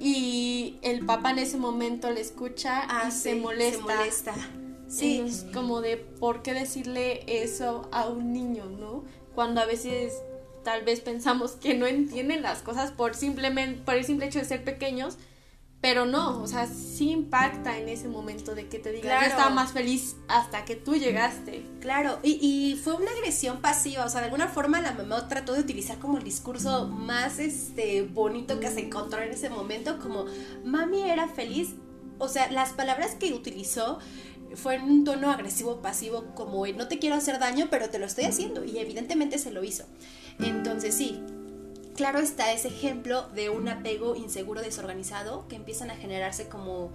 Y 0.00 0.78
el 0.82 1.06
papá 1.06 1.30
en 1.30 1.38
ese 1.38 1.56
momento 1.56 2.10
le 2.10 2.20
escucha 2.20 2.84
y 2.84 2.86
ah, 2.88 3.10
se 3.10 3.36
molesta. 3.36 3.78
Se 3.78 3.82
molesta. 3.82 4.34
Sí. 4.88 5.24
Como 5.52 5.80
de 5.80 5.96
por 5.96 6.42
qué 6.42 6.52
decirle 6.52 7.24
eso 7.26 7.88
a 7.92 8.08
un 8.08 8.32
niño, 8.32 8.66
¿no? 8.66 9.04
Cuando 9.34 9.60
a 9.60 9.66
veces 9.66 10.12
tal 10.62 10.82
vez 10.82 11.00
pensamos 11.00 11.52
que 11.52 11.74
no 11.74 11.86
entienden 11.86 12.42
las 12.42 12.62
cosas 12.62 12.90
por 12.90 13.14
simplemente 13.14 13.82
por 13.84 13.94
el 13.94 14.04
simple 14.04 14.26
hecho 14.26 14.38
de 14.38 14.44
ser 14.46 14.64
pequeños 14.64 15.18
pero 15.84 16.06
no, 16.06 16.40
o 16.40 16.46
sea, 16.46 16.66
sí 16.66 17.10
impacta 17.10 17.76
en 17.76 17.90
ese 17.90 18.08
momento 18.08 18.54
de 18.54 18.68
que 18.68 18.78
te 18.78 18.90
diga, 18.90 19.20
yo 19.20 19.26
estaba 19.26 19.50
más 19.50 19.72
feliz 19.72 20.16
hasta 20.28 20.64
que 20.64 20.76
tú 20.76 20.94
llegaste. 20.94 21.62
Claro, 21.80 22.20
y, 22.22 22.38
y, 22.40 22.76
fue 22.76 22.94
una 22.94 23.10
agresión 23.10 23.60
pasiva, 23.60 24.06
o 24.06 24.08
sea, 24.08 24.20
de 24.20 24.28
alguna 24.28 24.48
forma 24.48 24.80
la 24.80 24.92
mamá 24.92 25.28
trató 25.28 25.52
de 25.52 25.60
utilizar 25.60 25.98
como 25.98 26.16
el 26.16 26.24
discurso 26.24 26.88
más 26.88 27.38
este 27.38 28.00
bonito 28.00 28.60
que 28.60 28.70
se 28.70 28.80
encontró 28.80 29.20
en 29.20 29.32
ese 29.32 29.50
momento, 29.50 29.98
como 29.98 30.24
mami 30.64 31.02
era 31.02 31.28
feliz, 31.28 31.74
o 32.16 32.28
sea, 32.28 32.50
las 32.50 32.70
palabras 32.70 33.14
que 33.16 33.34
utilizó 33.34 33.98
fue 34.54 34.76
en 34.76 34.84
un 34.84 35.04
tono 35.04 35.30
agresivo 35.30 35.82
pasivo, 35.82 36.24
como 36.34 36.66
no 36.66 36.88
te 36.88 36.98
quiero 36.98 37.16
hacer 37.16 37.38
daño, 37.38 37.66
pero 37.70 37.90
te 37.90 37.98
lo 37.98 38.06
estoy 38.06 38.24
haciendo, 38.24 38.64
y 38.64 38.78
evidentemente 38.78 39.36
se 39.36 39.50
lo 39.50 39.62
hizo. 39.62 39.84
Entonces 40.38 40.94
sí, 40.94 41.22
claro 41.94 42.18
está 42.18 42.52
ese 42.52 42.68
ejemplo 42.68 43.28
de 43.34 43.50
un 43.50 43.68
apego 43.68 44.16
inseguro 44.16 44.60
desorganizado 44.60 45.46
que 45.48 45.56
empiezan 45.56 45.90
a 45.90 45.96
generarse 45.96 46.48
como 46.48 46.90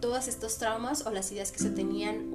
todos 0.00 0.28
estos 0.28 0.58
traumas 0.58 1.06
o 1.06 1.10
las 1.10 1.32
ideas 1.32 1.50
que 1.50 1.58
se 1.58 1.70
tenían, 1.70 2.30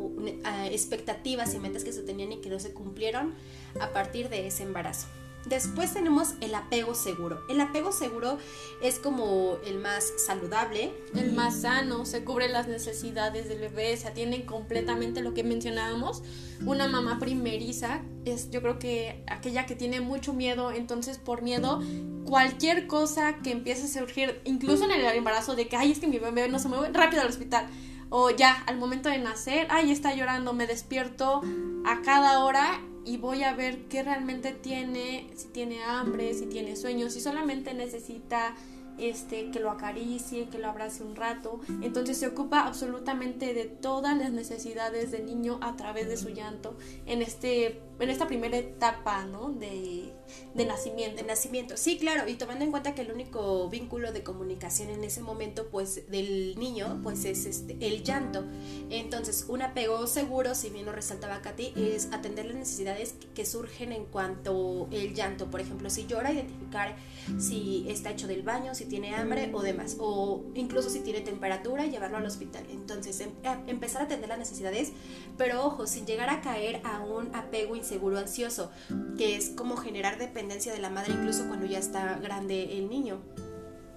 expectativas 0.71 1.53
y 1.53 1.59
metas 1.59 1.83
que 1.83 1.93
se 1.93 2.01
tenían 2.01 2.31
y 2.31 2.41
que 2.41 2.49
no 2.49 2.59
se 2.59 2.73
cumplieron 2.73 3.35
a 3.79 3.89
partir 3.91 4.29
de 4.29 4.47
ese 4.47 4.63
embarazo. 4.63 5.07
Después 5.45 5.93
tenemos 5.93 6.33
el 6.41 6.53
apego 6.53 6.93
seguro. 6.93 7.41
El 7.49 7.61
apego 7.61 7.91
seguro 7.91 8.37
es 8.81 8.99
como 8.99 9.57
el 9.65 9.79
más 9.79 10.11
saludable. 10.17 10.93
El 11.15 11.33
más 11.33 11.61
sano, 11.61 12.05
se 12.05 12.23
cubre 12.23 12.49
las 12.49 12.67
necesidades 12.67 13.47
del 13.47 13.59
bebé, 13.59 13.95
se 13.97 14.07
atienden 14.07 14.45
completamente 14.45 15.21
lo 15.21 15.33
que 15.33 15.43
mencionábamos. 15.43 16.23
Una 16.65 16.87
mamá 16.87 17.19
primeriza 17.19 18.01
es 18.25 18.51
yo 18.51 18.61
creo 18.61 18.79
que 18.79 19.23
aquella 19.27 19.65
que 19.65 19.75
tiene 19.75 20.01
mucho 20.01 20.33
miedo, 20.33 20.71
entonces 20.71 21.17
por 21.17 21.41
miedo 21.41 21.81
cualquier 22.25 22.85
cosa 22.85 23.37
que 23.37 23.51
empiece 23.51 23.85
a 23.85 24.01
surgir, 24.01 24.41
incluso 24.43 24.83
en 24.83 24.91
el 24.91 25.03
embarazo 25.05 25.55
de 25.55 25.67
que, 25.67 25.77
ay, 25.77 25.91
es 25.91 25.99
que 25.99 26.07
mi 26.07 26.19
bebé 26.19 26.47
no 26.49 26.59
se 26.59 26.67
mueve, 26.67 26.89
rápido 26.93 27.21
al 27.21 27.29
hospital. 27.29 27.67
O 28.09 28.29
ya, 28.31 28.63
al 28.65 28.77
momento 28.77 29.07
de 29.09 29.19
nacer, 29.19 29.67
ay, 29.69 29.91
está 29.91 30.13
llorando, 30.13 30.53
me 30.53 30.67
despierto 30.67 31.41
a 31.85 32.01
cada 32.01 32.43
hora 32.43 32.81
y 33.09 33.17
voy 33.17 33.41
a 33.41 33.55
ver 33.55 33.87
qué 33.87 34.03
realmente 34.03 34.51
tiene, 34.51 35.31
si 35.35 35.47
tiene 35.47 35.83
hambre, 35.83 36.35
si 36.35 36.45
tiene 36.45 36.75
sueños, 36.75 37.13
si 37.13 37.21
solamente 37.21 37.73
necesita 37.73 38.53
este, 38.99 39.49
que 39.49 39.59
lo 39.59 39.71
acaricie, 39.71 40.47
que 40.49 40.59
lo 40.59 40.69
abrace 40.69 41.03
un 41.03 41.15
rato. 41.15 41.59
Entonces 41.81 42.17
se 42.19 42.27
ocupa 42.27 42.67
absolutamente 42.67 43.55
de 43.55 43.65
todas 43.65 44.15
las 44.15 44.31
necesidades 44.31 45.09
del 45.09 45.25
niño 45.25 45.57
a 45.63 45.75
través 45.75 46.07
de 46.07 46.17
su 46.17 46.29
llanto 46.29 46.77
en, 47.07 47.23
este, 47.23 47.81
en 47.99 48.09
esta 48.09 48.27
primera 48.27 48.57
etapa 48.57 49.25
¿no? 49.25 49.49
de, 49.49 50.13
de 50.53 50.65
nacimiento. 50.65 51.17
De 51.21 51.27
nacimiento, 51.27 51.77
sí, 51.77 51.97
claro, 51.97 52.27
y 52.27 52.35
tomando 52.35 52.63
en 52.65 52.71
cuenta 52.71 52.95
que 52.95 53.01
el 53.01 53.11
único 53.11 53.69
vínculo 53.69 54.11
de 54.11 54.23
comunicación 54.23 54.89
en 54.89 55.03
ese 55.03 55.21
momento 55.21 55.67
pues 55.69 56.09
del 56.09 56.57
niño 56.57 56.99
pues 57.03 57.25
es 57.25 57.45
este, 57.45 57.77
el 57.81 58.03
llanto. 58.03 58.45
Entonces 58.89 59.45
un 59.47 59.61
apego 59.61 60.07
seguro, 60.07 60.55
si 60.55 60.69
bien 60.69 60.85
lo 60.85 60.91
resaltaba 60.91 61.41
Katy, 61.41 61.73
es 61.75 62.09
atender 62.11 62.45
las 62.45 62.55
necesidades 62.55 63.15
que 63.33 63.45
surgen 63.45 63.91
en 63.91 64.05
cuanto 64.05 64.87
el 64.91 65.13
llanto. 65.13 65.49
Por 65.49 65.61
ejemplo, 65.61 65.89
si 65.89 66.05
llora, 66.05 66.31
identificar 66.31 66.95
si 67.37 67.85
está 67.89 68.11
hecho 68.11 68.27
del 68.27 68.41
baño, 68.41 68.73
si 68.75 68.85
tiene 68.85 69.15
hambre 69.15 69.51
o 69.53 69.61
demás, 69.61 69.97
o 69.99 70.43
incluso 70.55 70.89
si 70.89 71.01
tiene 71.01 71.21
temperatura, 71.21 71.85
llevarlo 71.85 72.17
al 72.17 72.25
hospital. 72.25 72.65
Entonces, 72.71 73.19
em, 73.21 73.31
empezar 73.67 74.01
a 74.01 74.05
atender 74.05 74.29
las 74.29 74.39
necesidades, 74.39 74.91
pero 75.37 75.65
ojo, 75.65 75.87
sin 75.87 76.05
llegar 76.05 76.29
a 76.29 76.41
caer 76.41 76.81
a 76.83 77.01
un 77.01 77.33
apego 77.35 77.75
inseguro 77.89 78.19
ansioso, 78.19 78.69
que 79.17 79.35
es 79.35 79.49
como 79.49 79.75
generar 79.75 80.19
dependencia 80.19 80.71
de 80.71 80.79
la 80.79 80.91
madre 80.91 81.13
incluso 81.13 81.47
cuando 81.47 81.65
ya 81.65 81.79
está 81.79 82.19
grande 82.21 82.77
el 82.77 82.89
niño. 82.89 83.19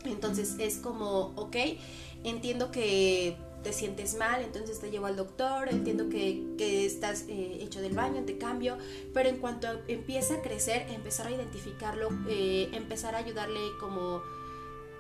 Entonces 0.05 0.57
es 0.59 0.77
como, 0.77 1.33
ok, 1.37 1.57
entiendo 2.25 2.71
que 2.71 3.37
te 3.63 3.73
sientes 3.73 4.17
mal, 4.17 4.43
entonces 4.43 4.81
te 4.81 4.91
llevo 4.91 5.07
al 5.07 5.17
doctor, 5.17 5.69
entiendo 5.69 6.09
que, 6.09 6.87
estás 6.87 7.27
eh, 7.29 7.59
hecho 7.61 7.81
del 7.81 7.93
baño, 7.93 8.25
te 8.25 8.39
cambio, 8.39 8.77
pero 9.13 9.29
en 9.29 9.37
cuanto 9.37 9.69
empieza 9.89 10.35
a 10.35 10.43
crecer, 10.43 10.87
empezar 10.91 11.27
a 11.29 11.31
identificarlo, 11.31 12.09
eh, 12.29 12.71
empezar 12.73 13.15
a 13.15 13.19
ayudarle 13.19 13.61
como, 13.79 14.23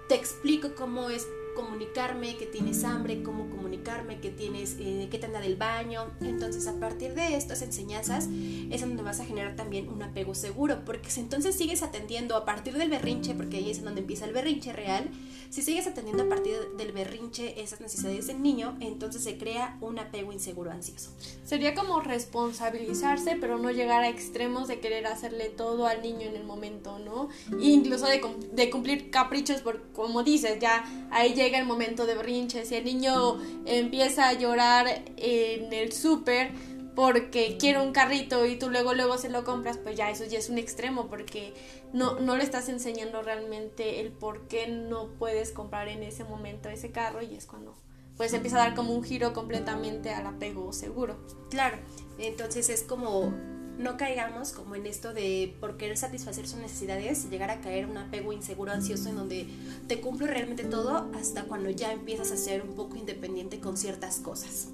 te 0.08 0.14
explico 0.14 0.74
cómo 0.76 1.10
es 1.10 1.26
comunicarme 1.54 2.36
que 2.36 2.46
tienes 2.46 2.84
hambre, 2.84 3.22
cómo 3.22 3.50
comunicarme 3.50 4.20
que 4.20 4.30
tienes, 4.30 4.76
eh, 4.78 5.08
que 5.10 5.18
te 5.18 5.26
anda 5.26 5.40
del 5.40 5.56
baño. 5.56 6.10
Entonces, 6.20 6.66
a 6.66 6.78
partir 6.78 7.14
de 7.14 7.36
estas 7.36 7.62
enseñanzas 7.62 8.28
es 8.70 8.80
donde 8.80 9.02
vas 9.02 9.20
a 9.20 9.24
generar 9.24 9.56
también 9.56 9.88
un 9.88 10.02
apego 10.02 10.34
seguro, 10.34 10.84
porque 10.84 11.10
si 11.10 11.20
entonces 11.20 11.54
sigues 11.54 11.82
atendiendo 11.82 12.36
a 12.36 12.44
partir 12.44 12.74
del 12.74 12.90
berrinche, 12.90 13.34
porque 13.34 13.58
ahí 13.58 13.70
es 13.70 13.82
donde 13.82 14.00
empieza 14.00 14.24
el 14.24 14.32
berrinche 14.32 14.72
real, 14.72 15.10
si 15.50 15.60
sigues 15.60 15.86
atendiendo 15.86 16.22
a 16.22 16.28
partir 16.30 16.54
del 16.78 16.92
berrinche 16.92 17.60
esas 17.60 17.82
necesidades 17.82 18.26
del 18.26 18.42
niño, 18.42 18.74
entonces 18.80 19.22
se 19.22 19.36
crea 19.36 19.76
un 19.82 19.98
apego 19.98 20.32
inseguro 20.32 20.70
ansioso. 20.70 21.10
Sería 21.44 21.74
como 21.74 22.00
responsabilizarse, 22.00 23.36
pero 23.38 23.58
no 23.58 23.70
llegar 23.70 24.02
a 24.02 24.08
extremos 24.08 24.66
de 24.66 24.80
querer 24.80 25.06
hacerle 25.06 25.50
todo 25.50 25.86
al 25.86 26.00
niño 26.00 26.22
en 26.22 26.36
el 26.36 26.44
momento, 26.44 26.98
¿no? 26.98 27.28
E 27.60 27.68
incluso 27.68 28.06
de, 28.06 28.22
de 28.52 28.70
cumplir 28.70 29.10
caprichos, 29.10 29.60
por, 29.60 29.82
como 29.92 30.22
dices, 30.22 30.58
ya 30.58 30.84
ahí 31.10 31.34
llega 31.42 31.58
el 31.58 31.66
momento 31.66 32.06
de 32.06 32.14
berrinche, 32.14 32.64
si 32.64 32.76
el 32.76 32.84
niño 32.84 33.38
empieza 33.66 34.28
a 34.28 34.32
llorar 34.32 34.86
en 35.16 35.72
el 35.72 35.92
súper 35.92 36.52
porque 36.94 37.56
quiere 37.58 37.80
un 37.80 37.92
carrito 37.92 38.46
y 38.46 38.58
tú 38.58 38.70
luego 38.70 38.94
luego 38.94 39.18
se 39.18 39.28
lo 39.28 39.44
compras, 39.44 39.78
pues 39.78 39.96
ya 39.96 40.10
eso 40.10 40.24
ya 40.24 40.38
es 40.38 40.50
un 40.50 40.58
extremo 40.58 41.08
porque 41.08 41.54
no, 41.92 42.20
no 42.20 42.36
le 42.36 42.44
estás 42.44 42.68
enseñando 42.68 43.22
realmente 43.22 44.00
el 44.00 44.12
por 44.12 44.46
qué 44.46 44.68
no 44.68 45.08
puedes 45.18 45.52
comprar 45.52 45.88
en 45.88 46.02
ese 46.02 46.24
momento 46.24 46.68
ese 46.68 46.92
carro 46.92 47.22
y 47.22 47.34
es 47.34 47.46
cuando 47.46 47.74
pues 48.16 48.34
empieza 48.34 48.56
a 48.56 48.66
dar 48.66 48.74
como 48.74 48.94
un 48.94 49.02
giro 49.02 49.32
completamente 49.32 50.10
al 50.10 50.26
apego 50.26 50.72
seguro. 50.72 51.16
Claro, 51.50 51.78
entonces 52.18 52.68
es 52.68 52.82
como 52.82 53.32
no 53.78 53.96
caigamos 53.96 54.52
como 54.52 54.74
en 54.74 54.86
esto 54.86 55.12
de 55.12 55.56
por 55.60 55.76
querer 55.76 55.96
satisfacer 55.96 56.46
sus 56.46 56.60
necesidades, 56.60 57.28
llegar 57.30 57.50
a 57.50 57.60
caer 57.60 57.86
un 57.86 57.96
apego 57.96 58.32
inseguro, 58.32 58.72
ansioso, 58.72 59.08
en 59.08 59.16
donde 59.16 59.46
te 59.88 60.00
cumple 60.00 60.26
realmente 60.26 60.64
todo 60.64 61.10
hasta 61.14 61.44
cuando 61.44 61.70
ya 61.70 61.92
empiezas 61.92 62.30
a 62.32 62.36
ser 62.36 62.62
un 62.62 62.74
poco 62.74 62.96
independiente 62.96 63.60
con 63.60 63.76
ciertas 63.76 64.18
cosas. 64.18 64.68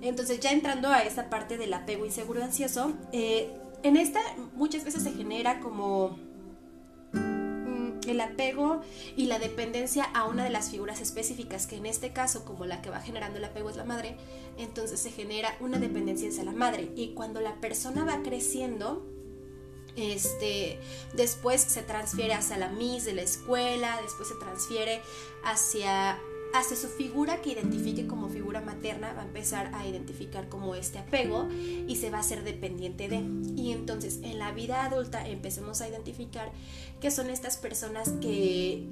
Entonces 0.00 0.40
ya 0.40 0.50
entrando 0.50 0.88
a 0.88 1.00
esta 1.00 1.30
parte 1.30 1.58
del 1.58 1.72
apego 1.74 2.04
inseguro, 2.04 2.42
ansioso, 2.42 2.92
eh, 3.12 3.50
en 3.82 3.96
esta 3.96 4.20
muchas 4.54 4.84
veces 4.84 5.02
se 5.02 5.12
genera 5.12 5.60
como 5.60 6.18
el 8.06 8.20
apego 8.20 8.80
y 9.16 9.26
la 9.26 9.38
dependencia 9.38 10.04
a 10.04 10.24
una 10.24 10.44
de 10.44 10.50
las 10.50 10.70
figuras 10.70 11.00
específicas, 11.00 11.66
que 11.66 11.76
en 11.76 11.86
este 11.86 12.12
caso, 12.12 12.44
como 12.44 12.64
la 12.64 12.82
que 12.82 12.90
va 12.90 13.00
generando 13.00 13.38
el 13.38 13.44
apego 13.44 13.70
es 13.70 13.76
la 13.76 13.84
madre, 13.84 14.16
entonces 14.58 15.00
se 15.00 15.10
genera 15.10 15.56
una 15.60 15.78
dependencia 15.78 16.28
hacia 16.28 16.44
la 16.44 16.52
madre. 16.52 16.90
Y 16.96 17.14
cuando 17.14 17.40
la 17.40 17.60
persona 17.60 18.04
va 18.04 18.22
creciendo, 18.22 19.06
este, 19.96 20.78
después 21.14 21.60
se 21.60 21.82
transfiere 21.82 22.34
hacia 22.34 22.56
la 22.56 22.68
Miss 22.68 23.04
de 23.04 23.12
la 23.12 23.22
escuela, 23.22 24.00
después 24.02 24.28
se 24.28 24.34
transfiere 24.36 25.02
hacia 25.44 26.18
hacia 26.52 26.76
su 26.76 26.88
figura 26.88 27.40
que 27.40 27.50
identifique 27.50 28.06
como 28.06 28.28
figura 28.28 28.60
materna, 28.60 29.12
va 29.14 29.22
a 29.22 29.26
empezar 29.26 29.70
a 29.74 29.86
identificar 29.86 30.48
como 30.48 30.74
este 30.74 30.98
apego 30.98 31.48
y 31.86 31.96
se 31.96 32.10
va 32.10 32.18
a 32.18 32.22
ser 32.22 32.44
dependiente 32.44 33.08
de. 33.08 33.22
Y 33.56 33.72
entonces 33.72 34.20
en 34.22 34.38
la 34.38 34.52
vida 34.52 34.84
adulta 34.84 35.26
empecemos 35.26 35.80
a 35.80 35.88
identificar 35.88 36.52
que 37.00 37.10
son 37.10 37.30
estas 37.30 37.56
personas 37.56 38.10
que 38.20 38.86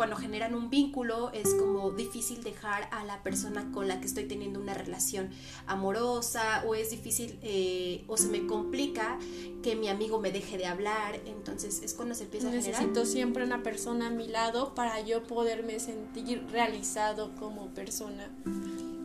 cuando 0.00 0.16
generan 0.16 0.54
un 0.54 0.70
vínculo 0.70 1.30
es 1.34 1.52
como 1.52 1.90
difícil 1.90 2.42
dejar 2.42 2.88
a 2.90 3.04
la 3.04 3.22
persona 3.22 3.70
con 3.70 3.86
la 3.86 4.00
que 4.00 4.06
estoy 4.06 4.24
teniendo 4.24 4.58
una 4.58 4.72
relación 4.72 5.28
amorosa 5.66 6.64
o 6.66 6.74
es 6.74 6.90
difícil 6.90 7.38
eh, 7.42 8.02
o 8.06 8.16
se 8.16 8.28
me 8.28 8.46
complica 8.46 9.18
que 9.62 9.76
mi 9.76 9.88
amigo 9.88 10.18
me 10.18 10.32
deje 10.32 10.56
de 10.56 10.64
hablar. 10.64 11.20
Entonces 11.26 11.82
es 11.84 11.92
cuando 11.92 12.14
se 12.14 12.24
empieza 12.24 12.48
a 12.48 12.50
generar. 12.50 12.80
Necesito 12.80 13.04
siempre 13.04 13.44
una 13.44 13.62
persona 13.62 14.06
a 14.06 14.10
mi 14.10 14.26
lado 14.26 14.74
para 14.74 15.02
yo 15.02 15.22
poderme 15.24 15.78
sentir 15.80 16.46
realizado 16.50 17.34
como 17.38 17.66
persona. 17.74 18.30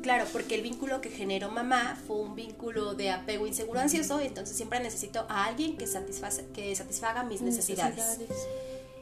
Claro, 0.02 0.24
porque 0.32 0.56
el 0.56 0.62
vínculo 0.62 1.02
que 1.02 1.10
generó 1.10 1.52
mamá 1.52 2.00
fue 2.08 2.22
un 2.22 2.36
vínculo 2.36 2.94
de 2.94 3.12
apego 3.12 3.48
inseguro 3.48 3.82
ansioso, 3.82 4.22
entonces 4.22 4.56
siempre 4.56 4.80
necesito 4.80 5.26
a 5.28 5.44
alguien 5.44 5.76
que, 5.76 5.88
que 6.54 6.74
satisfaga 6.74 7.24
mis 7.24 7.42
necesidades. 7.42 8.20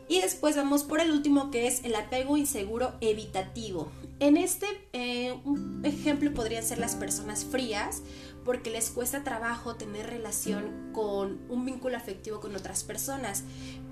Y 0.07 0.21
después 0.21 0.55
vamos 0.55 0.83
por 0.83 0.99
el 0.99 1.11
último 1.11 1.49
que 1.49 1.67
es 1.67 1.83
el 1.83 1.95
apego 1.95 2.37
inseguro 2.37 2.93
evitativo. 3.01 3.91
En 4.19 4.37
este 4.37 4.67
eh, 4.93 5.35
ejemplo 5.83 6.33
podrían 6.33 6.63
ser 6.63 6.77
las 6.77 6.95
personas 6.95 7.45
frías 7.45 8.01
porque 8.45 8.69
les 8.69 8.89
cuesta 8.89 9.23
trabajo 9.23 9.75
tener 9.75 10.07
relación 10.07 10.91
con 10.93 11.39
un 11.49 11.65
vínculo 11.65 11.97
afectivo 11.97 12.39
con 12.39 12.55
otras 12.55 12.83
personas. 12.83 13.43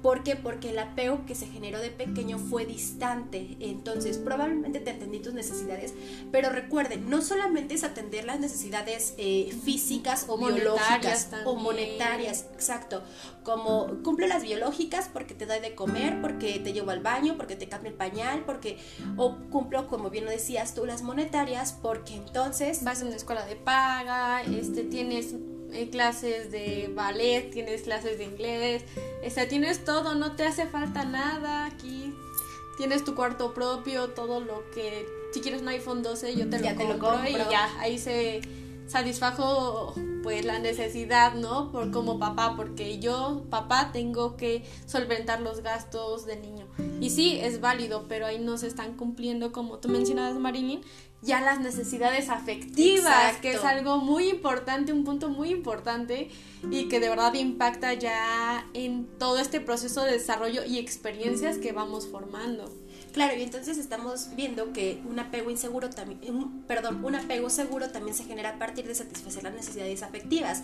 ¿Por 0.01 0.23
qué? 0.23 0.35
Porque 0.35 0.71
el 0.71 0.79
apego 0.79 1.25
que 1.25 1.35
se 1.35 1.47
generó 1.47 1.79
de 1.79 1.89
pequeño 1.89 2.39
fue 2.39 2.65
distante. 2.65 3.55
Entonces, 3.59 4.17
probablemente 4.17 4.79
te 4.79 4.91
atendí 4.91 5.19
tus 5.19 5.33
necesidades, 5.33 5.93
pero 6.31 6.49
recuerden, 6.49 7.09
no 7.09 7.21
solamente 7.21 7.75
es 7.75 7.83
atender 7.83 8.25
las 8.25 8.39
necesidades 8.39 9.13
eh, 9.17 9.55
físicas 9.63 10.25
o 10.27 10.37
biológicas 10.37 11.29
o 11.45 11.55
monetarias, 11.55 12.45
exacto. 12.53 13.03
Como 13.43 14.01
cumple 14.03 14.27
las 14.27 14.43
biológicas 14.43 15.09
porque 15.11 15.33
te 15.33 15.45
doy 15.45 15.59
de 15.59 15.75
comer, 15.75 16.21
porque 16.21 16.59
te 16.59 16.73
llevo 16.73 16.91
al 16.91 17.01
baño, 17.01 17.35
porque 17.37 17.55
te 17.55 17.67
cambio 17.67 17.91
el 17.91 17.97
pañal, 17.97 18.43
porque 18.45 18.77
o 19.17 19.35
cumplo, 19.49 19.87
como 19.87 20.09
bien 20.09 20.25
lo 20.25 20.31
decías 20.31 20.73
tú, 20.73 20.85
las 20.85 21.01
monetarias, 21.01 21.77
porque 21.81 22.15
entonces 22.15 22.83
vas 22.83 23.01
a 23.01 23.05
una 23.05 23.15
escuela 23.15 23.45
de 23.45 23.55
paga, 23.55 24.41
este 24.43 24.83
tienes 24.83 25.35
eh, 25.73 25.89
clases 25.89 26.51
de 26.51 26.91
ballet, 26.93 27.49
tienes 27.51 27.83
clases 27.83 28.17
de 28.17 28.25
inglés, 28.25 28.83
o 29.25 29.29
sea, 29.29 29.47
tienes 29.47 29.83
todo, 29.85 30.15
no 30.15 30.35
te 30.35 30.43
hace 30.43 30.65
falta 30.67 31.05
nada 31.05 31.65
aquí. 31.65 32.13
Tienes 32.77 33.03
tu 33.03 33.13
cuarto 33.13 33.53
propio, 33.53 34.09
todo 34.09 34.39
lo 34.39 34.63
que 34.71 35.05
si 35.33 35.41
quieres 35.41 35.61
un 35.61 35.67
iPhone 35.67 36.01
12 36.01 36.35
yo 36.35 36.49
te, 36.49 36.59
lo, 36.59 36.99
compro, 36.99 37.27
y 37.27 37.33
ya 37.33 37.69
ahí 37.79 37.99
se 37.99 38.41
satisfajo 38.91 39.95
pues 40.21 40.43
la 40.43 40.59
necesidad, 40.59 41.33
¿no? 41.33 41.71
Por 41.71 41.91
como 41.91 42.19
papá, 42.19 42.55
porque 42.57 42.99
yo, 42.99 43.45
papá, 43.49 43.91
tengo 43.93 44.35
que 44.35 44.63
solventar 44.85 45.39
los 45.41 45.61
gastos 45.61 46.25
del 46.25 46.41
niño. 46.41 46.67
Y 46.99 47.09
sí, 47.09 47.39
es 47.41 47.61
válido, 47.61 48.05
pero 48.09 48.25
ahí 48.25 48.39
no 48.39 48.57
se 48.57 48.67
están 48.67 48.97
cumpliendo, 48.97 49.51
como 49.51 49.79
tú 49.79 49.87
mencionabas, 49.87 50.37
Marilyn, 50.37 50.81
ya 51.21 51.39
las 51.39 51.59
necesidades 51.59 52.29
afectivas, 52.29 53.37
que 53.37 53.53
es 53.53 53.63
algo 53.63 53.97
muy 53.97 54.27
importante, 54.29 54.91
un 54.91 55.03
punto 55.03 55.29
muy 55.29 55.51
importante 55.51 56.29
y 56.69 56.89
que 56.89 56.99
de 56.99 57.09
verdad 57.09 57.33
impacta 57.35 57.93
ya 57.93 58.67
en 58.73 59.05
todo 59.19 59.37
este 59.39 59.61
proceso 59.61 60.03
de 60.03 60.13
desarrollo 60.13 60.65
y 60.65 60.79
experiencias 60.79 61.57
que 61.57 61.71
vamos 61.71 62.07
formando. 62.07 62.65
Claro, 63.13 63.37
y 63.37 63.43
entonces 63.43 63.77
estamos 63.77 64.29
viendo 64.35 64.71
que 64.71 65.01
un 65.05 65.19
apego 65.19 65.51
inseguro 65.51 65.89
también, 65.89 66.19
perdón, 66.65 67.03
un 67.03 67.15
apego 67.15 67.49
seguro 67.49 67.89
también 67.89 68.15
se 68.15 68.23
genera 68.23 68.51
a 68.51 68.59
partir 68.59 68.87
de 68.87 68.95
satisfacer 68.95 69.43
las 69.43 69.53
necesidades 69.53 70.01
afectivas, 70.01 70.63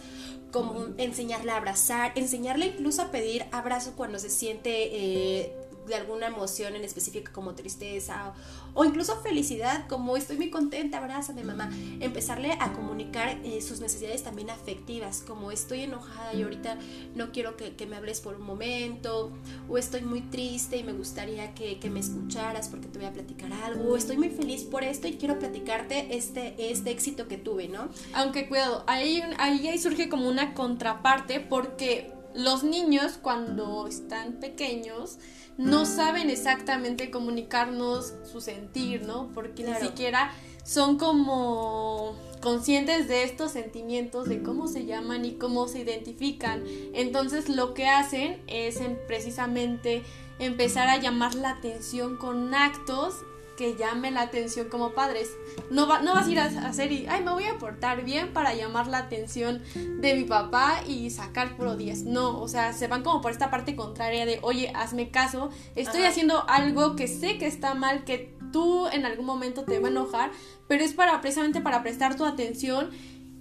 como 0.52 0.88
enseñarle 0.98 1.52
a 1.52 1.58
abrazar, 1.58 2.14
enseñarle 2.16 2.68
incluso 2.68 3.02
a 3.02 3.12
pedir 3.12 3.46
abrazo 3.52 3.94
cuando 3.98 4.18
se 4.18 4.30
siente 4.30 4.70
eh, 4.72 5.54
de 5.88 5.96
alguna 5.96 6.28
emoción 6.28 6.76
en 6.76 6.84
específico 6.84 7.32
como 7.34 7.56
tristeza 7.56 8.34
o, 8.74 8.86
incluso 8.86 9.20
felicidad, 9.22 9.88
como 9.88 10.18
estoy 10.18 10.38
muy 10.38 10.50
contenta, 10.50 11.00
abrázame 11.00 11.44
mamá, 11.44 11.72
empezarle 12.00 12.52
a 12.60 12.74
comunicar 12.74 13.40
eh, 13.44 13.62
sus 13.62 13.80
necesidades 13.80 14.24
también 14.24 14.50
afectivas, 14.52 15.24
como 15.26 15.52
estoy 15.52 15.82
enojada 15.82 16.34
y 16.34 16.44
ahorita 16.44 16.78
no 17.16 17.32
quiero 17.32 17.58
que, 17.58 17.74
me 17.88 17.96
hables 17.96 18.22
por 18.22 18.36
un 18.36 18.44
momento, 18.44 19.32
o 19.70 19.78
estoy 19.78 20.02
muy 20.02 20.22
triste 20.22 20.78
y 20.78 20.84
me 20.84 20.94
gustaría 20.94 21.56
que, 21.56 21.80
me 21.90 22.02
escucharas 22.02 22.68
porque 22.68 22.88
te 22.88 23.00
voy 23.00 23.08
a 23.08 23.14
platicar 23.14 23.52
algo, 23.54 23.94
o 23.94 23.98
estoy 23.98 24.18
muy 24.18 24.30
feliz 24.30 24.64
por 24.64 24.84
esto 24.84 25.08
y 25.08 25.14
quiero 25.14 25.40
platicarte 25.40 26.16
este, 26.16 26.72
este 26.72 26.92
éxito 26.92 27.28
que 27.28 27.38
tuve, 27.38 27.70
¿no? 27.70 27.88
Aunque 28.14 28.48
cuidado, 28.48 28.84
ahí, 28.88 29.24
ahí 29.40 29.78
surge 29.80 30.10
como 30.10 30.28
una 30.28 30.54
contraparte 30.54 31.40
porque 31.40 32.12
los 32.38 32.64
niños 32.64 33.18
cuando 33.20 33.88
están 33.88 34.34
pequeños 34.34 35.18
no 35.58 35.86
saben 35.86 36.30
exactamente 36.30 37.10
comunicarnos 37.10 38.14
su 38.24 38.42
sentir, 38.42 39.04
¿no? 39.04 39.30
Porque 39.34 39.64
ni 39.64 39.74
siquiera 39.76 40.32
son 40.64 40.98
como 40.98 42.16
conscientes 42.42 43.08
de 43.08 43.24
estos 43.24 43.52
sentimientos, 43.52 44.30
de 44.30 44.44
cómo 44.44 44.68
se 44.68 44.86
llaman 44.86 45.26
y 45.26 45.34
cómo 45.34 45.68
se 45.68 45.80
identifican. 45.80 46.64
Entonces 46.94 47.50
lo 47.50 47.74
que 47.74 47.88
hacen 47.88 48.42
es 48.48 48.80
precisamente 49.08 50.04
empezar 50.40 50.88
a 50.90 50.98
llamar 50.98 51.36
la 51.36 51.52
atención 51.52 52.18
con 52.18 52.54
actos 52.54 53.16
que 53.58 53.76
llame 53.76 54.12
la 54.12 54.22
atención 54.22 54.70
como 54.70 54.94
padres. 54.94 55.36
No, 55.70 55.88
va, 55.88 56.02
no 56.02 56.14
vas 56.14 56.28
a 56.28 56.32
ir 56.32 56.40
a 56.40 56.46
hacer 56.46 56.92
y, 56.92 57.08
ay, 57.08 57.24
me 57.24 57.32
voy 57.32 57.46
a 57.46 57.58
portar 57.58 58.06
bien 58.06 58.32
para 58.32 58.54
llamar 58.54 58.88
la 58.88 59.00
atención 59.00 59.62
de 60.00 60.16
mi 60.16 60.24
papá 60.24 60.82
y 60.88 61.10
sacar 61.10 61.58
puro 61.58 61.76
10. 61.76 62.04
No, 62.04 62.40
o 62.40 62.48
sea, 62.48 62.72
se 62.72 62.88
van 62.88 63.04
como 63.04 63.22
por 63.22 63.32
esta 63.32 63.50
parte 63.50 63.76
contraria 63.76 64.26
de, 64.26 64.40
oye, 64.44 64.72
hazme 64.76 65.10
caso, 65.10 65.50
estoy 65.76 66.04
haciendo 66.04 66.48
algo 66.48 66.96
que 66.96 67.08
sé 67.08 67.38
que 67.38 67.48
está 67.48 67.74
mal, 67.74 68.06
que 68.06 68.38
tú 68.54 68.88
en 68.88 69.06
algún 69.06 69.26
momento 69.26 69.64
te 69.64 69.80
va 69.80 69.88
a 69.88 69.92
enojar, 69.92 70.32
pero 70.68 70.84
es 70.84 70.94
para 70.94 71.20
precisamente 71.20 71.60
para 71.60 71.84
prestar 71.84 72.16
tu 72.16 72.26
atención 72.26 72.92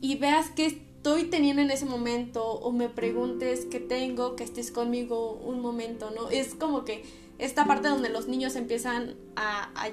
y 0.00 0.16
veas 0.16 0.50
qué 0.50 0.66
estoy 0.66 1.24
teniendo 1.24 1.62
en 1.62 1.70
ese 1.70 1.84
momento 1.84 2.44
o 2.44 2.72
me 2.72 2.88
preguntes 2.88 3.66
qué 3.66 3.78
tengo, 3.78 4.34
que 4.34 4.44
estés 4.44 4.72
conmigo 4.72 5.32
un 5.32 5.60
momento, 5.60 6.10
¿no? 6.10 6.30
Es 6.30 6.54
como 6.54 6.84
que 6.84 7.04
esta 7.38 7.66
parte 7.66 7.88
donde 7.88 8.08
los 8.08 8.28
niños 8.28 8.56
empiezan 8.56 9.14
a, 9.36 9.70
a 9.74 9.90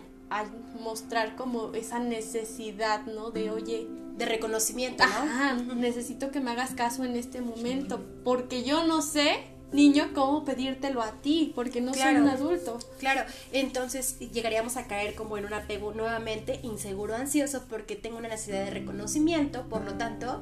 mostrar 0.80 1.36
como 1.36 1.74
esa 1.74 2.00
necesidad, 2.00 3.06
¿no? 3.06 3.32
De, 3.32 3.52
oye, 3.52 3.88
de 4.17 4.26
reconocimiento, 4.26 5.04
¿no? 5.06 5.76
necesito 5.76 6.32
que 6.32 6.39
me 6.39 6.52
hagas 6.52 6.72
caso 6.72 7.04
en 7.04 7.15
este 7.15 7.41
momento, 7.41 8.02
porque 8.24 8.63
yo 8.63 8.86
no 8.86 9.02
sé, 9.02 9.43
niño, 9.72 10.12
cómo 10.13 10.46
pedírtelo 10.46 11.02
a 11.02 11.12
ti, 11.13 11.52
porque 11.56 11.82
no 11.82 11.93
soy 11.93 12.15
un 12.15 12.28
adulto. 12.28 12.78
Claro, 13.00 13.22
entonces 13.52 14.19
llegaríamos 14.19 14.78
a 14.78 14.88
caer 14.88 15.15
como 15.15 15.38
en 15.38 15.46
un 15.46 15.54
apego 15.54 15.93
nuevamente 15.93 16.60
inseguro, 16.63 17.15
ansioso, 17.15 17.63
porque 17.67 17.96
tengo 17.96 18.17
una 18.17 18.30
necesidad 18.30 18.65
de 18.65 18.72
reconocimiento, 18.72 19.63
por 19.63 19.84
lo 19.84 19.96
tanto, 19.96 20.41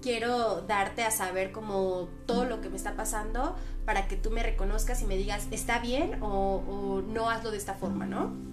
quiero 0.00 0.62
darte 0.62 1.02
a 1.02 1.10
saber 1.10 1.50
como 1.52 2.08
todo 2.26 2.44
lo 2.44 2.60
que 2.60 2.68
me 2.68 2.76
está 2.76 2.94
pasando 2.94 3.56
para 3.84 4.06
que 4.06 4.16
tú 4.16 4.30
me 4.30 4.42
reconozcas 4.42 5.02
y 5.02 5.06
me 5.06 5.16
digas, 5.16 5.46
está 5.50 5.80
bien 5.80 6.22
o, 6.22 6.62
o 6.68 7.02
no 7.02 7.30
hazlo 7.30 7.50
de 7.50 7.56
esta 7.56 7.74
forma, 7.74 8.06
¿no? 8.06 8.51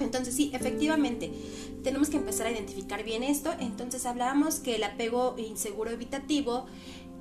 Entonces 0.00 0.34
sí, 0.34 0.50
efectivamente, 0.54 1.30
tenemos 1.82 2.10
que 2.10 2.16
empezar 2.16 2.46
a 2.46 2.50
identificar 2.50 3.04
bien 3.04 3.22
esto. 3.22 3.52
Entonces 3.60 4.06
hablábamos 4.06 4.58
que 4.60 4.76
el 4.76 4.84
apego 4.84 5.36
inseguro 5.38 5.90
evitativo 5.90 6.66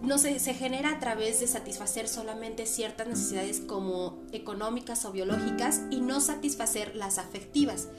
no 0.01 0.17
se, 0.17 0.39
se 0.39 0.53
genera 0.53 0.91
a 0.91 0.99
través 0.99 1.39
de 1.41 1.47
satisfacer 1.47 2.07
solamente 2.07 2.65
ciertas 2.65 3.07
necesidades 3.07 3.59
como 3.59 4.19
económicas 4.31 5.03
o 5.05 5.11
biológicas 5.11 5.81
y 5.91 5.99
no 5.99 6.21
satisfacer 6.21 6.95
las 6.95 7.17
afectivas 7.17 7.89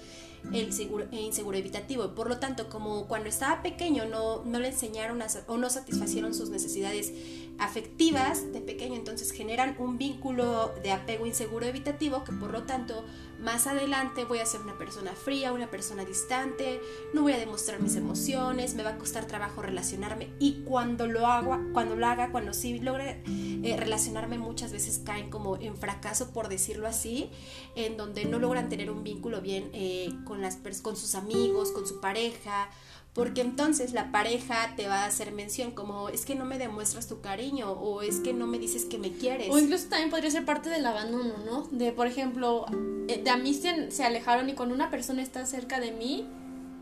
el 0.53 0.73
seguro, 0.73 1.07
inseguro 1.13 1.57
evitativo. 1.57 2.15
Por 2.15 2.29
lo 2.29 2.39
tanto, 2.39 2.69
como 2.69 3.07
cuando 3.07 3.29
estaba 3.29 3.63
pequeño 3.63 4.07
no, 4.07 4.45
no 4.45 4.59
le 4.59 4.69
enseñaron 4.69 5.23
o 5.47 5.57
no 5.57 5.71
satisfacieron 5.71 6.35
sus 6.35 6.51
necesidades 6.51 7.13
afectivas 7.59 8.53
de 8.53 8.61
pequeño, 8.61 8.97
entonces 8.97 9.33
generan 9.33 9.77
un 9.79 9.99
vínculo 9.99 10.73
de 10.83 10.93
apego 10.93 11.27
inseguro 11.27 11.67
evitativo 11.67 12.25
que 12.25 12.33
por 12.33 12.53
lo 12.53 12.63
tanto 12.63 13.05
más 13.41 13.67
adelante 13.67 14.25
voy 14.25 14.39
a 14.39 14.47
ser 14.47 14.61
una 14.61 14.77
persona 14.77 15.13
fría, 15.13 15.53
una 15.53 15.71
persona 15.71 16.05
distante, 16.05 16.81
no 17.15 17.23
voy 17.23 17.33
a 17.33 17.39
demostrar 17.39 17.81
mis 17.81 17.97
emociones, 17.97 18.75
me 18.75 18.83
va 18.83 18.91
a 18.91 18.99
costar 18.99 19.27
trabajo 19.27 19.63
relacionarme. 19.63 20.31
Y 20.39 20.63
cuando 20.65 21.07
lo 21.07 21.27
hago, 21.27 21.59
cuando 21.73 21.97
lo 21.97 22.07
haga, 22.07 22.31
cuando 22.31 22.53
sí 22.53 22.79
logre 22.79 23.23
eh, 23.27 23.77
relacionarme 23.79 24.39
muchas 24.39 24.73
veces 24.73 25.01
caen 25.05 25.31
como 25.31 25.57
en 25.57 25.77
fracaso 25.77 26.31
por 26.33 26.49
decirlo 26.49 26.87
así, 26.87 27.31
en 27.75 27.97
donde 27.97 28.25
no 28.25 28.39
logran 28.39 28.69
tener 28.69 28.91
un 28.91 29.03
vínculo 29.03 29.41
bien 29.41 29.71
eh, 29.73 30.11
con, 30.25 30.41
las, 30.41 30.59
con 30.83 30.97
sus 30.97 31.15
amigos, 31.15 31.73
con 31.73 31.87
su 31.87 32.01
pareja, 32.01 32.69
porque 33.13 33.41
entonces 33.41 33.93
la 33.93 34.13
pareja 34.13 34.75
te 34.77 34.87
va 34.87 35.03
a 35.03 35.07
hacer 35.07 35.33
mención 35.33 35.73
como 35.73 36.09
es 36.09 36.25
que 36.25 36.37
no 36.37 36.45
me 36.45 36.59
demuestras 36.59 37.09
tu 37.09 37.21
cariño 37.21 37.73
o 37.73 38.03
es 38.03 38.21
que 38.21 38.33
no 38.33 38.47
me 38.47 38.59
dices 38.59 38.85
que 38.85 38.99
me 38.99 39.13
quieres. 39.13 39.49
O 39.51 39.59
incluso 39.59 39.89
también 39.89 40.11
podría 40.11 40.31
ser 40.31 40.45
parte 40.45 40.71
del 40.71 40.87
abandono, 40.87 41.35
¿no? 41.45 41.69
De, 41.73 41.91
por 41.93 42.07
ejemplo, 42.07 42.67
eh, 43.09 43.21
de 43.23 43.31
a 43.31 43.37
mí 43.37 43.53
se, 43.55 43.91
se 43.91 44.05
alejaron 44.05 44.49
y 44.49 44.55
cuando 44.55 44.75
una 44.75 44.91
persona 44.91 45.23
está 45.23 45.45
cerca 45.45 45.81
de 45.81 45.91
mí, 45.91 46.27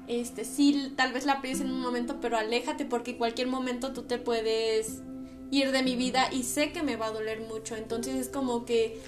este, 0.06 0.44
sí, 0.44 0.92
tal 0.96 1.12
vez 1.12 1.24
la 1.24 1.40
pides 1.40 1.60
en 1.60 1.70
un 1.70 1.80
momento, 1.80 2.18
pero 2.20 2.36
aléjate 2.36 2.84
porque 2.84 3.12
en 3.12 3.18
cualquier 3.18 3.48
momento 3.48 3.92
tú 3.92 4.02
te 4.02 4.18
puedes 4.18 5.00
ir 5.50 5.72
de 5.72 5.82
mi 5.82 5.96
vida 5.96 6.28
y 6.30 6.42
sé 6.42 6.72
que 6.72 6.82
me 6.82 6.96
va 6.96 7.06
a 7.06 7.10
doler 7.10 7.40
mucho. 7.40 7.74
Entonces 7.74 8.16
es 8.16 8.28
como 8.28 8.64
que 8.66 9.00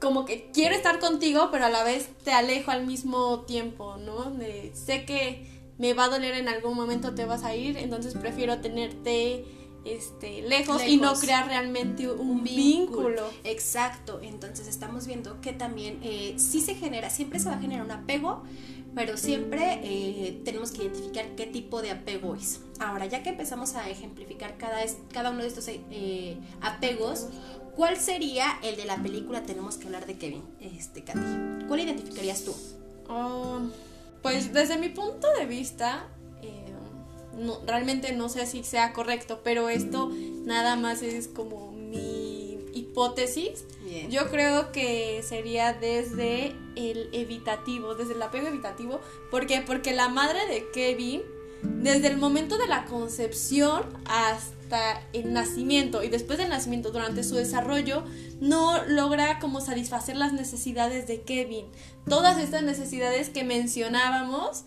como 0.00 0.24
que 0.24 0.50
quiero 0.52 0.74
estar 0.74 0.98
contigo, 0.98 1.50
pero 1.52 1.66
a 1.66 1.68
la 1.68 1.84
vez 1.84 2.08
te 2.24 2.32
alejo 2.32 2.70
al 2.70 2.86
mismo 2.86 3.40
tiempo, 3.40 3.98
¿no? 3.98 4.30
De, 4.30 4.72
sé 4.74 5.04
que 5.04 5.46
me 5.80 5.94
va 5.94 6.04
a 6.04 6.08
doler 6.10 6.34
en 6.34 6.46
algún 6.46 6.76
momento 6.76 7.14
te 7.14 7.24
vas 7.24 7.42
a 7.42 7.56
ir, 7.56 7.78
entonces 7.78 8.12
prefiero 8.12 8.60
tenerte 8.60 9.46
este, 9.86 10.42
lejos, 10.42 10.82
y 10.86 10.98
no 10.98 11.14
crear 11.14 11.46
realmente 11.46 12.06
un, 12.10 12.44
vínculo. 12.44 13.22
Exacto, 13.44 14.20
entonces 14.22 14.68
estamos 14.68 15.06
viendo 15.06 15.40
que 15.40 15.54
también 15.54 15.98
eh, 16.02 16.34
sí 16.36 16.60
se 16.60 16.74
genera, 16.74 17.08
siempre 17.08 17.40
se 17.40 17.48
va 17.48 17.54
a 17.54 17.60
generar 17.60 17.86
un 17.86 17.92
apego, 17.92 18.42
pero 18.94 19.16
siempre 19.16 19.80
eh, 19.82 20.42
tenemos 20.44 20.70
que 20.70 20.82
identificar 20.82 21.24
qué 21.34 21.46
tipo 21.46 21.80
de 21.80 21.92
apego 21.92 22.34
es. 22.34 22.60
Ahora, 22.78 23.06
ya 23.06 23.22
que 23.22 23.30
empezamos 23.30 23.74
a 23.74 23.88
ejemplificar 23.88 24.58
cada, 24.58 24.80
cada 25.14 25.30
uno 25.30 25.40
de 25.40 25.48
estos 25.48 25.64
eh, 25.68 26.36
apegos, 26.60 27.28
¿cuál 27.74 27.96
sería 27.96 28.58
el 28.62 28.76
de 28.76 28.84
la 28.84 29.02
película 29.02 29.44
Tenemos 29.44 29.78
que 29.78 29.86
hablar 29.86 30.04
de 30.04 30.18
Kevin, 30.18 30.42
este, 30.60 31.04
Katy? 31.04 31.64
¿Cuál 31.66 31.80
identificarías 31.80 32.44
tú? 32.44 32.54
Oh, 33.08 33.60
pues 34.22 34.52
desde 34.52 34.78
mi 34.78 34.88
punto 34.88 35.28
de 35.38 35.46
vista, 35.46 36.08
eh, 36.42 36.72
no, 37.36 37.60
realmente 37.66 38.12
no 38.12 38.28
sé 38.28 38.46
si 38.46 38.62
sea 38.64 38.92
correcto, 38.92 39.40
pero 39.42 39.68
esto 39.68 40.10
nada 40.44 40.76
más 40.76 41.02
es 41.02 41.28
como 41.28 41.72
mi 41.72 42.58
hipótesis. 42.74 43.64
Yo 44.08 44.30
creo 44.30 44.70
que 44.72 45.22
sería 45.24 45.72
desde 45.72 46.54
el 46.76 47.08
evitativo, 47.12 47.94
desde 47.94 48.14
el 48.14 48.22
apego 48.22 48.46
evitativo. 48.46 49.00
¿Por 49.30 49.46
qué? 49.46 49.62
Porque 49.66 49.92
la 49.92 50.08
madre 50.08 50.46
de 50.46 50.70
Kevin, 50.72 51.22
desde 51.62 52.08
el 52.08 52.16
momento 52.16 52.58
de 52.58 52.66
la 52.66 52.84
concepción 52.84 53.84
hasta 54.06 55.02
el 55.12 55.32
nacimiento 55.32 56.02
y 56.02 56.08
después 56.08 56.38
del 56.38 56.48
nacimiento, 56.48 56.90
durante 56.90 57.24
su 57.24 57.34
desarrollo, 57.34 58.04
no 58.40 58.84
logra 58.84 59.38
como 59.38 59.60
satisfacer 59.60 60.16
las 60.16 60.32
necesidades 60.32 61.06
de 61.06 61.22
Kevin. 61.22 61.66
Todas 62.08 62.38
estas 62.38 62.62
necesidades 62.62 63.30
que 63.30 63.44
mencionábamos, 63.44 64.64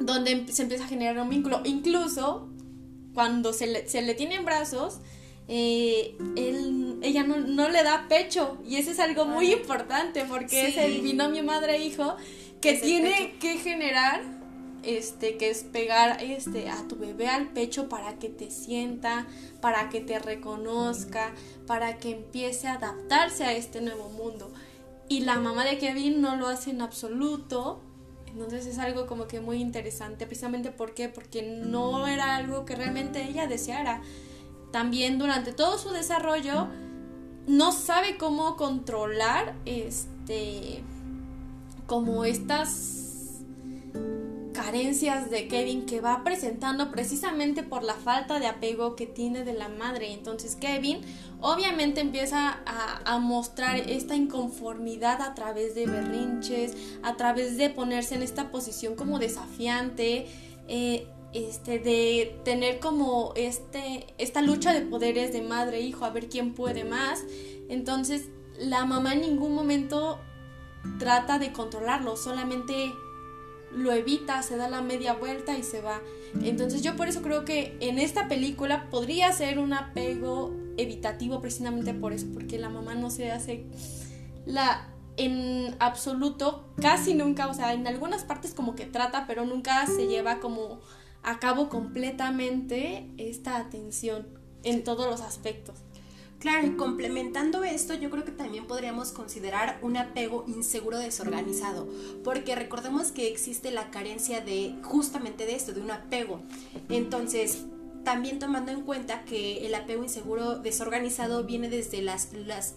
donde 0.00 0.46
se 0.52 0.62
empieza 0.62 0.84
a 0.84 0.88
generar 0.88 1.18
un 1.20 1.28
vínculo. 1.28 1.62
Incluso 1.64 2.48
cuando 3.14 3.52
se 3.52 3.66
le, 3.66 3.88
se 3.88 4.02
le 4.02 4.14
tiene 4.14 4.36
en 4.36 4.44
brazos, 4.44 5.00
eh, 5.48 6.14
ella 7.02 7.24
no, 7.24 7.68
le 7.68 7.82
da 7.82 8.06
pecho. 8.08 8.58
Y 8.66 8.76
eso 8.76 8.90
es 8.90 9.00
algo 9.00 9.24
muy 9.24 9.52
importante 9.52 10.24
porque 10.28 10.68
es 10.68 10.76
el 10.76 11.00
binomio 11.00 11.42
madre-hijo 11.42 12.16
que 12.60 12.74
tiene 12.74 13.34
que 13.40 13.58
generar 13.58 14.22
este, 14.82 15.36
que 15.36 15.50
es 15.50 15.64
pegar 15.64 16.22
este, 16.22 16.70
a 16.70 16.86
tu 16.88 16.96
bebé 16.96 17.28
al 17.28 17.48
pecho 17.48 17.88
para 17.88 18.18
que 18.18 18.28
te 18.28 18.50
sienta, 18.50 19.26
para 19.60 19.88
que 19.88 20.00
te 20.00 20.18
reconozca, 20.18 21.32
para 21.66 21.98
que 21.98 22.10
empiece 22.10 22.68
a 22.68 22.74
adaptarse 22.74 23.44
a 23.44 23.52
este 23.52 23.80
nuevo 23.80 24.08
mundo. 24.10 24.52
Y 25.08 25.20
la 25.20 25.38
mamá 25.38 25.64
de 25.64 25.78
Kevin 25.78 26.20
no 26.20 26.36
lo 26.36 26.48
hace 26.48 26.70
en 26.70 26.82
absoluto. 26.82 27.80
Entonces 28.26 28.66
es 28.66 28.78
algo 28.78 29.06
como 29.06 29.26
que 29.26 29.40
muy 29.40 29.58
interesante, 29.58 30.26
precisamente 30.26 30.70
¿por 30.70 30.94
porque 31.14 31.42
no 31.42 32.06
era 32.06 32.36
algo 32.36 32.64
que 32.64 32.76
realmente 32.76 33.24
ella 33.24 33.46
deseara. 33.46 34.02
También 34.70 35.18
durante 35.18 35.52
todo 35.52 35.78
su 35.78 35.90
desarrollo 35.90 36.68
no 37.46 37.72
sabe 37.72 38.18
cómo 38.18 38.56
controlar 38.56 39.54
este 39.64 40.84
como 41.86 42.26
estas 42.26 43.07
carencias 44.58 45.30
de 45.30 45.46
Kevin 45.46 45.86
que 45.86 46.00
va 46.00 46.24
presentando 46.24 46.90
precisamente 46.90 47.62
por 47.62 47.84
la 47.84 47.94
falta 47.94 48.40
de 48.40 48.48
apego 48.48 48.96
que 48.96 49.06
tiene 49.06 49.44
de 49.44 49.52
la 49.52 49.68
madre. 49.68 50.12
Entonces 50.12 50.56
Kevin 50.56 51.00
obviamente 51.40 52.00
empieza 52.00 52.58
a, 52.66 53.18
mostrar 53.20 53.76
esta 53.76 54.16
inconformidad 54.16 55.22
a 55.22 55.34
través 55.34 55.76
de 55.76 55.86
berrinches, 55.86 56.76
a 57.04 57.16
través 57.16 57.56
de 57.56 57.70
ponerse 57.70 58.16
en 58.16 58.22
esta 58.22 58.50
posición 58.50 58.96
como 58.96 59.20
desafiante. 59.20 60.26
Eh, 60.66 61.06
este, 61.34 61.78
de 61.78 62.40
tener 62.42 62.80
como 62.80 63.34
este, 63.36 64.06
esta 64.16 64.40
lucha 64.40 64.72
de 64.72 64.80
poderes 64.80 65.30
de 65.30 65.42
madre 65.42 65.76
e 65.76 65.82
hijo, 65.82 66.06
a 66.06 66.10
ver 66.10 66.28
quién 66.28 66.54
puede 66.54 66.84
más. 66.84 67.22
Entonces, 67.68 68.30
la 68.58 68.86
mamá 68.86 69.12
en 69.12 69.20
ningún 69.20 69.54
momento 69.54 70.18
trata 70.98 71.38
de 71.38 71.52
controlarlo, 71.52 72.16
solamente 72.16 72.92
lo 73.72 73.92
evita, 73.92 74.42
se 74.42 74.56
da 74.56 74.68
la 74.68 74.82
media 74.82 75.14
vuelta 75.14 75.56
y 75.56 75.62
se 75.62 75.80
va. 75.80 76.00
Entonces 76.42 76.82
yo 76.82 76.96
por 76.96 77.08
eso 77.08 77.22
creo 77.22 77.44
que 77.44 77.76
en 77.80 77.98
esta 77.98 78.28
película 78.28 78.88
podría 78.90 79.32
ser 79.32 79.58
un 79.58 79.72
apego 79.72 80.54
evitativo 80.76 81.40
precisamente 81.40 81.94
por 81.94 82.12
eso, 82.12 82.26
porque 82.32 82.58
la 82.58 82.70
mamá 82.70 82.94
no 82.94 83.10
se 83.10 83.30
hace 83.30 83.64
la 84.46 84.88
en 85.18 85.74
absoluto, 85.80 86.64
casi 86.80 87.12
nunca, 87.14 87.48
o 87.48 87.54
sea, 87.54 87.72
en 87.72 87.86
algunas 87.88 88.22
partes 88.22 88.54
como 88.54 88.76
que 88.76 88.86
trata, 88.86 89.26
pero 89.26 89.44
nunca 89.44 89.84
se 89.86 90.06
lleva 90.06 90.38
como 90.38 90.78
a 91.24 91.40
cabo 91.40 91.68
completamente 91.68 93.10
esta 93.18 93.56
atención 93.56 94.28
en 94.62 94.84
todos 94.84 95.10
los 95.10 95.20
aspectos. 95.20 95.80
Claro, 96.38 96.68
y 96.68 96.70
complementando 96.76 97.64
esto, 97.64 97.94
yo 97.94 98.10
creo 98.10 98.24
que 98.24 98.30
también 98.30 98.66
podríamos 98.66 99.10
considerar 99.10 99.78
un 99.82 99.96
apego 99.96 100.44
inseguro 100.46 100.98
desorganizado, 100.98 101.88
porque 102.22 102.54
recordemos 102.54 103.10
que 103.10 103.26
existe 103.26 103.72
la 103.72 103.90
carencia 103.90 104.40
de 104.40 104.76
justamente 104.84 105.46
de 105.46 105.56
esto, 105.56 105.72
de 105.72 105.80
un 105.80 105.90
apego. 105.90 106.40
Entonces, 106.90 107.64
también 108.04 108.38
tomando 108.38 108.70
en 108.70 108.82
cuenta 108.82 109.24
que 109.24 109.66
el 109.66 109.74
apego 109.74 110.04
inseguro 110.04 110.60
desorganizado 110.60 111.42
viene 111.42 111.68
desde 111.68 112.02
las, 112.02 112.32
las 112.32 112.76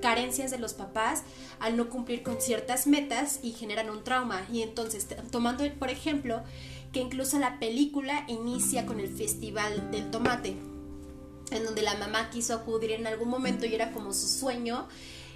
carencias 0.00 0.52
de 0.52 0.58
los 0.58 0.72
papás 0.72 1.24
al 1.58 1.76
no 1.76 1.90
cumplir 1.90 2.22
con 2.22 2.40
ciertas 2.40 2.86
metas 2.86 3.40
y 3.42 3.50
generan 3.50 3.90
un 3.90 4.04
trauma. 4.04 4.46
Y 4.52 4.62
entonces, 4.62 5.08
tomando 5.32 5.64
por 5.80 5.90
ejemplo 5.90 6.44
que 6.92 7.00
incluso 7.00 7.40
la 7.40 7.58
película 7.58 8.24
inicia 8.28 8.86
con 8.86 9.00
el 9.00 9.08
Festival 9.08 9.90
del 9.90 10.08
Tomate 10.12 10.75
en 11.50 11.64
donde 11.64 11.82
la 11.82 11.94
mamá 11.94 12.30
quiso 12.30 12.54
acudir 12.54 12.92
en 12.92 13.06
algún 13.06 13.28
momento 13.28 13.66
y 13.66 13.74
era 13.74 13.92
como 13.92 14.12
su 14.12 14.26
sueño. 14.26 14.88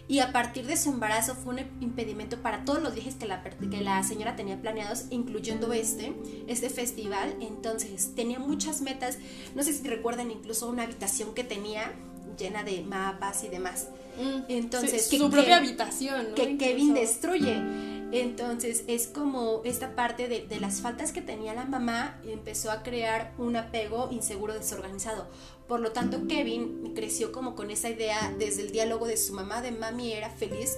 Y 0.09 0.19
a 0.19 0.33
partir 0.33 0.67
de 0.67 0.77
su 0.77 0.91
embarazo 0.91 1.37
fue 1.37 1.55
un 1.55 1.61
impedimento 1.81 2.39
para 2.39 2.65
todos 2.65 2.83
los 2.83 2.95
viajes 2.95 3.15
que 3.15 3.27
la, 3.27 3.45
que 3.45 3.81
la 3.81 4.03
señora 4.03 4.35
tenía 4.35 4.61
planeados, 4.61 5.05
incluyendo 5.11 5.73
este, 5.73 6.13
este 6.49 6.69
festival. 6.69 7.37
Entonces 7.41 8.17
tenía 8.17 8.41
muchas 8.41 8.81
metas. 8.81 9.19
No 9.55 9.63
sé 9.63 9.73
si 9.73 9.87
recuerdan 9.87 10.33
incluso 10.33 10.69
una 10.69 10.83
habitación 10.83 11.33
que 11.33 11.45
tenía 11.45 11.93
llena 12.37 12.65
de 12.65 12.83
mapas 12.83 13.45
y 13.45 13.49
demás. 13.49 13.87
Mm, 14.21 14.41
Entonces, 14.49 15.07
su 15.07 15.31
propia 15.31 15.59
habitación. 15.59 16.35
Que 16.35 16.57
Kevin 16.59 16.95
destruye. 16.95 18.00
Entonces 18.13 18.85
es 18.87 19.07
como 19.07 19.63
esta 19.65 19.95
parte 19.95 20.29
de, 20.29 20.61
las 20.61 20.81
faltas 20.81 21.13
que 21.13 21.23
tenía 21.23 21.55
la 21.55 21.65
mamá 21.65 22.21
empezó 22.25 22.71
a 22.71 22.83
crear 22.83 23.33
un 23.39 23.57
apego 23.57 24.09
inseguro 24.11 24.55
desorganizado. 24.55 25.29
Por 25.69 25.79
lo 25.79 25.93
tanto, 25.93 26.27
Kevin 26.27 26.93
creció 26.97 27.31
como 27.31 27.55
con 27.55 27.71
esa 27.71 27.89
idea 27.89 28.35
desde 28.39 28.63
el 28.63 28.73
diálogo 28.73 29.07
de 29.07 29.17
su 29.17 29.33
mamá, 29.33 29.63
de 29.63 29.71
mami 29.71 30.13
era 30.13 30.29
feliz, 30.29 30.77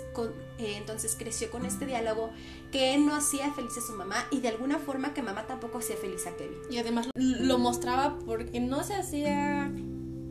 eh, 0.58 0.74
entonces 0.76 1.16
creció 1.18 1.50
con 1.50 1.64
este 1.64 1.86
diálogo 1.86 2.30
que 2.70 2.98
no 2.98 3.14
hacía 3.14 3.50
feliz 3.54 3.72
a 3.78 3.80
su 3.80 3.94
mamá 3.94 4.26
y 4.30 4.40
de 4.40 4.48
alguna 4.48 4.78
forma 4.78 5.14
que 5.14 5.22
mamá 5.22 5.46
tampoco 5.46 5.78
hacía 5.78 5.96
feliz 5.96 6.26
a 6.26 6.36
Kevin. 6.36 6.58
Y 6.70 6.76
además 6.76 7.08
lo 7.14 7.58
mostraba 7.58 8.18
porque 8.26 8.60
no 8.60 8.84
se 8.84 8.94
hacía 8.94 9.72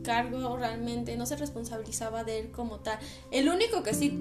cargo 0.02 0.56
realmente, 0.56 1.16
no 1.16 1.26
se 1.26 1.36
responsabilizaba 1.36 2.24
de 2.24 2.40
él 2.40 2.50
como 2.50 2.80
tal. 2.80 2.98
El 3.30 3.48
único 3.48 3.82
que 3.82 3.94
sí, 3.94 4.18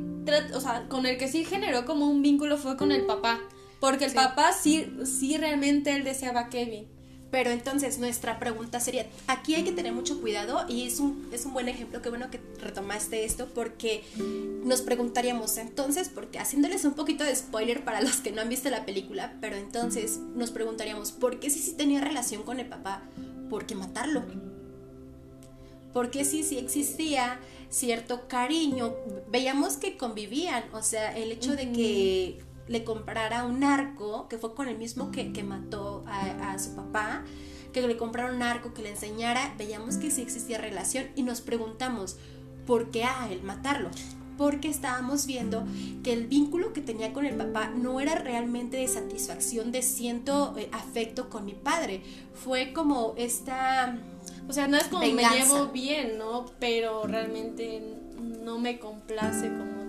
o 0.54 0.62
sea, 0.62 0.88
con 0.88 1.06
el 1.06 1.18
que 1.18 1.28
sí 1.28 1.46
generó 1.46 1.86
como 1.86 2.10
un 2.10 2.22
vínculo 2.22 2.58
fue 2.58 2.78
con 2.78 2.92
el 2.92 3.06
papá, 3.06 3.40
porque 3.80 4.06
el 4.06 4.14
papá 4.14 4.54
sí, 4.54 4.94
sí 5.06 5.38
realmente 5.38 5.96
él 5.96 6.04
deseaba 6.04 6.42
a 6.42 6.50
Kevin. 6.50 6.88
Pero 7.32 7.50
entonces 7.50 7.98
nuestra 7.98 8.40
pregunta 8.40 8.82
sería, 8.82 9.08
aquí 9.28 9.56
hay 9.56 9.64
que 9.64 9.72
tener 9.72 9.94
mucho 9.94 10.20
cuidado 10.20 10.66
y 10.68 10.86
es 10.86 11.00
un, 11.00 11.30
es 11.32 11.46
un 11.46 11.54
buen 11.54 11.70
ejemplo, 11.70 12.02
qué 12.02 12.10
bueno 12.10 12.30
que 12.30 12.42
retomaste 12.60 13.24
esto, 13.24 13.48
porque 13.56 14.04
nos 14.66 14.82
preguntaríamos 14.82 15.56
entonces, 15.56 16.10
porque 16.10 16.40
haciéndoles 16.40 16.84
un 16.84 16.94
poquito 16.94 17.24
de 17.24 17.34
spoiler 17.34 17.86
para 17.86 18.02
los 18.02 18.18
que 18.18 18.34
no 18.34 18.42
han 18.42 18.50
visto 18.50 18.70
la 18.70 18.86
película, 18.86 19.38
pero 19.40 19.56
entonces 19.56 20.20
nos 20.36 20.52
preguntaríamos, 20.52 21.14
¿por 21.14 21.40
qué 21.40 21.50
si 21.50 21.60
sí 21.60 21.74
tenía 21.74 22.02
relación 22.02 22.44
con 22.44 22.60
el 22.60 22.68
papá? 22.68 23.04
¿Por 23.50 23.66
qué 23.66 23.76
matarlo? 23.76 24.51
Porque 25.94 26.26
sí, 26.26 26.44
sí 26.44 26.58
existía 26.58 27.40
cierto 27.70 28.28
cariño, 28.28 28.94
veíamos 29.30 29.78
que 29.78 29.98
convivían, 29.98 30.64
o 30.74 30.82
sea, 30.82 31.16
el 31.18 31.32
hecho 31.32 31.56
de 31.56 31.72
que 31.72 32.44
le 32.68 32.84
comprara 32.84 33.46
un 33.46 33.64
arco, 33.64 34.28
que 34.28 34.38
fue 34.38 34.54
con 34.54 34.68
el 34.68 34.78
mismo 34.78 35.12
que, 35.12 35.34
que 35.34 35.44
mató 35.44 36.04
a, 36.08 36.52
a, 36.52 36.60
su 36.60 36.76
papá, 36.76 37.24
que 37.74 37.86
le 37.86 37.98
comprara 37.98 38.34
un 38.34 38.42
arco, 38.42 38.74
que 38.74 38.82
le 38.82 38.90
enseñara, 38.90 39.54
veíamos 39.58 39.98
que 39.98 40.12
sí 40.12 40.22
existía 40.22 40.58
relación 40.58 41.08
y 41.16 41.24
nos 41.24 41.42
preguntamos, 41.42 42.18
¿por 42.66 42.92
qué 42.92 43.04
a 43.04 43.30
él 43.32 43.42
matarlo? 43.44 43.90
Porque 44.38 44.70
estábamos 44.70 45.26
viendo 45.26 45.66
que 46.04 46.14
el 46.14 46.28
vínculo 46.28 46.74
que 46.74 46.82
tenía 46.82 47.14
con 47.14 47.26
el 47.26 47.36
papá 47.36 47.68
no 47.68 48.00
era 48.00 48.16
realmente 48.16 48.78
de 48.78 48.88
satisfacción, 48.88 49.72
de 49.72 49.82
siento 49.82 50.56
eh, 50.58 50.70
afecto 50.72 51.30
con 51.30 51.46
mi 51.46 51.54
padre. 51.54 52.02
Fue 52.34 52.74
como 52.74 53.14
esta... 53.18 54.00
O 54.48 54.54
sea, 54.54 54.68
no 54.68 54.78
es 54.78 54.86
como 54.86 55.06
me 55.06 55.24
llevo 55.24 55.68
bien, 55.68 56.18
¿no? 56.18 56.46
Pero 56.60 57.04
realmente 57.08 57.82
no 58.44 58.60
me 58.60 58.80
complace 58.80 59.48
como 59.48 59.82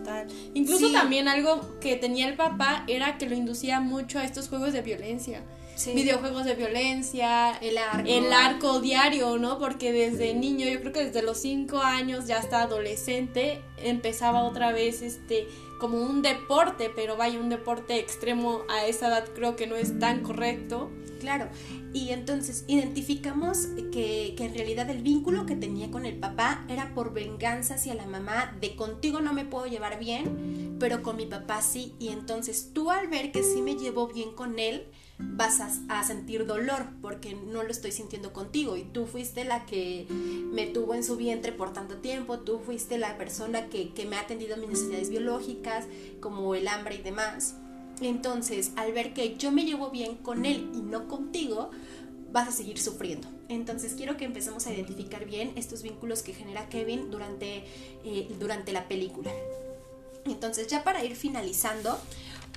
Incluso 0.55 0.91
también 0.93 1.29
algo 1.29 1.79
que 1.81 1.97
tenía 1.97 2.29
el 2.29 2.35
papá 2.35 2.85
era 2.87 3.19
que 3.19 3.29
lo 3.29 3.35
inducía 3.35 3.81
mucho 3.81 4.19
a 4.19 4.25
estos 4.25 4.49
juegos 4.49 4.73
de 4.73 4.83
violencia. 4.83 5.43
Videojuegos 5.87 6.45
de 6.45 6.55
violencia, 6.55 7.53
el 7.61 7.79
arco. 7.79 8.07
el 8.07 8.33
arco 8.33 8.81
diario, 8.81 9.39
¿no? 9.39 9.59
Porque 9.59 9.91
desde 9.91 10.35
niño, 10.35 10.69
yo 10.69 10.81
creo 10.81 10.93
que 10.93 11.07
desde 11.07 11.23
los 11.23 11.39
5 11.39 11.79
años, 11.79 12.27
ya 12.27 12.39
hasta 12.39 12.63
adolescente, 12.63 13.63
empezaba 13.79 14.45
otra 14.45 14.71
vez 14.71 15.03
este 15.03 15.49
como 15.83 15.99
un 15.99 16.23
deporte, 16.23 16.93
pero 16.95 17.17
vaya, 17.17 17.41
un 17.41 17.49
deporte 17.49 17.99
extremo 17.99 18.63
a 18.69 18.87
esa 18.87 19.09
edad 19.09 19.25
creo 19.35 19.57
que 19.57 19.67
no 19.67 19.75
es 19.75 19.99
tan 19.99 20.23
correcto. 20.23 20.93
Claro, 21.19 21.49
y 21.93 22.11
entonces 22.11 22.65
identificamos 22.69 23.67
que, 23.91 24.35
que, 24.37 24.45
en 24.45 24.55
realidad 24.55 24.89
el 24.91 25.03
vínculo 25.03 25.45
que 25.45 25.57
tenía 25.57 25.91
con 25.91 26.07
el 26.07 26.15
papá 26.19 26.65
era 26.69 26.95
por 26.95 27.13
venganza 27.13 27.75
hacia 27.75 27.95
la 27.95 28.07
mamá, 28.07 28.57
de 28.61 28.77
contigo 28.77 29.21
no 29.21 29.33
me 29.33 29.45
puedo 29.45 29.67
llevar 29.67 29.99
bien, 29.99 30.77
pero 30.79 31.03
con 31.03 31.17
mi 31.17 31.27
papá 31.27 31.63
sí. 31.63 31.97
Y 31.99 32.11
entonces 32.11 32.71
tú 32.73 32.93
al 32.93 33.09
ver 33.09 33.33
que 33.33 33.43
sí 33.43 33.61
me 33.61 33.75
llevo 33.75 34.07
bien 34.07 34.37
con 34.37 34.61
él, 34.61 34.87
vas 35.35 35.61
a, 35.89 36.03
sentir 36.05 36.47
dolor 36.47 36.87
porque 37.01 37.35
no 37.35 37.63
lo 37.63 37.71
estoy 37.71 37.93
sintiendo 37.93 38.33
contigo 38.33 38.77
y 38.77 38.83
tú 38.85 39.07
fuiste 39.07 39.45
la 39.45 39.65
que 39.67 40.07
me 40.09 40.67
tuvo 40.67 40.95
en 40.95 41.05
su 41.05 41.17
vientre 41.17 41.53
por 41.53 41.73
tanto 41.73 41.97
tiempo, 41.99 42.41
tú 42.41 42.59
fuiste 42.59 42.99
la 42.99 43.17
persona 43.17 43.69
que, 43.69 43.91
que 43.91 44.05
me 44.05 44.17
ha 44.17 44.21
atendido 44.21 44.57
mis 44.57 44.69
necesidades 44.69 45.11
biológicas 45.11 45.87
como 46.21 46.55
el 46.55 46.69
hambre 46.69 46.97
y 46.97 47.03
demás. 47.03 47.55
Entonces, 48.01 48.73
al 48.77 48.93
ver 48.93 49.15
que 49.15 49.37
yo 49.37 49.53
me 49.53 49.65
llevo 49.65 49.91
bien 49.91 50.17
con 50.17 50.45
él 50.45 50.71
y 50.75 50.81
no 50.81 51.07
contigo, 51.07 51.71
vas 52.33 52.49
a 52.49 52.53
seguir 52.53 52.79
sufriendo. 52.79 53.29
Entonces, 53.49 53.95
quiero 53.95 54.17
que 54.17 54.25
empecemos 54.25 54.67
a 54.67 54.73
identificar 54.73 55.25
bien 55.25 55.53
estos 55.57 55.83
vínculos 55.83 56.23
que 56.23 56.33
genera 56.33 56.69
Kevin 56.69 57.11
durante, 57.11 57.65
eh, 58.05 58.29
durante 58.41 58.73
la 58.73 58.89
película. 58.89 59.31
Entonces, 60.25 60.67
ya 60.69 60.85
para 60.85 61.05
ir 61.05 61.17
finalizando, 61.17 61.99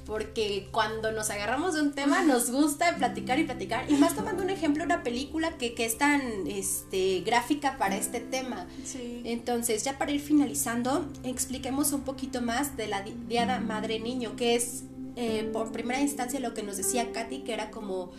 porque 0.05 0.67
cuando 0.71 1.11
nos 1.11 1.29
agarramos 1.29 1.73
de 1.73 1.81
un 1.81 1.91
tema 1.91 2.21
nos 2.21 2.51
gusta 2.51 2.95
platicar 2.95 3.39
y 3.39 3.43
platicar, 3.43 3.89
y 3.89 3.95
más 3.95 4.15
tomando 4.15 4.43
un 4.43 4.49
ejemplo, 4.49 4.83
una 4.83 5.03
película 5.03 5.57
que, 5.57 5.73
que 5.73 5.85
es 5.85 5.97
tan 5.97 6.47
este, 6.47 7.21
gráfica 7.21 7.77
para 7.77 7.97
este 7.97 8.19
tema. 8.19 8.67
Entonces, 9.23 9.83
ya 9.83 9.97
para 9.97 10.11
ir 10.11 10.21
finalizando, 10.21 11.05
expliquemos 11.23 11.91
un 11.91 12.01
poquito 12.01 12.41
más 12.41 12.77
de 12.77 12.87
la 12.87 13.03
Diada 13.27 13.59
Madre 13.59 13.99
Niño, 13.99 14.35
que 14.35 14.55
es 14.55 14.83
eh, 15.15 15.49
por 15.51 15.71
primera 15.71 16.01
instancia 16.01 16.39
lo 16.39 16.53
que 16.53 16.61
nos 16.61 16.77
decía 16.77 17.11
Katy, 17.11 17.39
que 17.39 17.53
era 17.53 17.71
como 17.71 18.11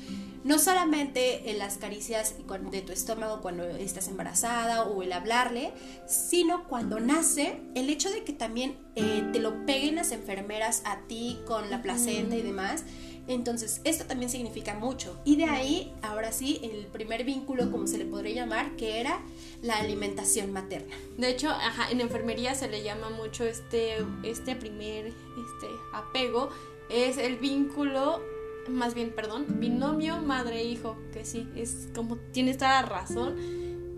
no 0.47 0.61
solamente 0.61 1.51
en 1.51 1.59
las 1.59 1.77
caricias 1.77 2.37
de 2.71 2.81
tu 2.81 2.93
estómago 2.93 3.41
cuando 3.43 3.65
estás 3.65 4.07
embarazada 4.07 4.85
o 4.85 5.03
el 5.03 5.13
hablarle, 5.13 5.73
sino 6.07 6.69
cuando 6.69 7.01
nace, 7.01 7.59
el 7.75 7.91
hecho 7.91 8.11
de 8.11 8.23
que 8.23 8.33
también 8.33 8.79
eh, 8.95 9.29
te 9.33 9.41
lo 9.41 9.67
peguen 9.67 9.97
las 9.97 10.13
enfermeras 10.13 10.83
a 10.85 11.01
ti 11.09 11.41
con 11.47 11.69
la 11.69 11.83
placenta 11.83 12.37
y 12.37 12.43
demás. 12.43 12.85
Entonces, 13.27 13.81
esto 13.83 14.05
también 14.05 14.31
significa 14.31 14.75
mucho. 14.75 15.21
Y 15.25 15.35
de 15.35 15.47
ahí, 15.47 15.93
ahora 16.01 16.31
sí, 16.31 16.61
el 16.63 16.87
primer 16.87 17.25
vínculo, 17.25 17.73
como 17.73 17.89
se 17.89 17.99
le 17.99 18.05
podría 18.05 18.45
llamar, 18.45 18.77
que 18.77 19.01
era 19.01 19.21
la 19.63 19.79
alimentación 19.79 20.53
materna. 20.53 20.95
De 21.19 21.29
hecho, 21.29 21.53
en 21.91 22.01
enfermería 22.01 22.55
se 22.55 22.69
le 22.69 22.85
llama 22.85 23.11
mucho 23.11 23.43
este, 23.43 23.97
este 24.23 24.55
primer 24.55 25.07
este, 25.07 25.67
apego 25.93 26.51
es 26.89 27.19
el 27.19 27.37
vínculo 27.37 28.21
más 28.69 28.95
bien, 28.95 29.15
perdón, 29.15 29.47
binomio 29.59 30.19
madre-hijo, 30.19 30.97
que 31.13 31.25
sí, 31.25 31.49
es 31.57 31.89
como 31.95 32.17
tienes 32.33 32.59
toda 32.59 32.83
la 32.83 32.89
razón. 32.89 33.37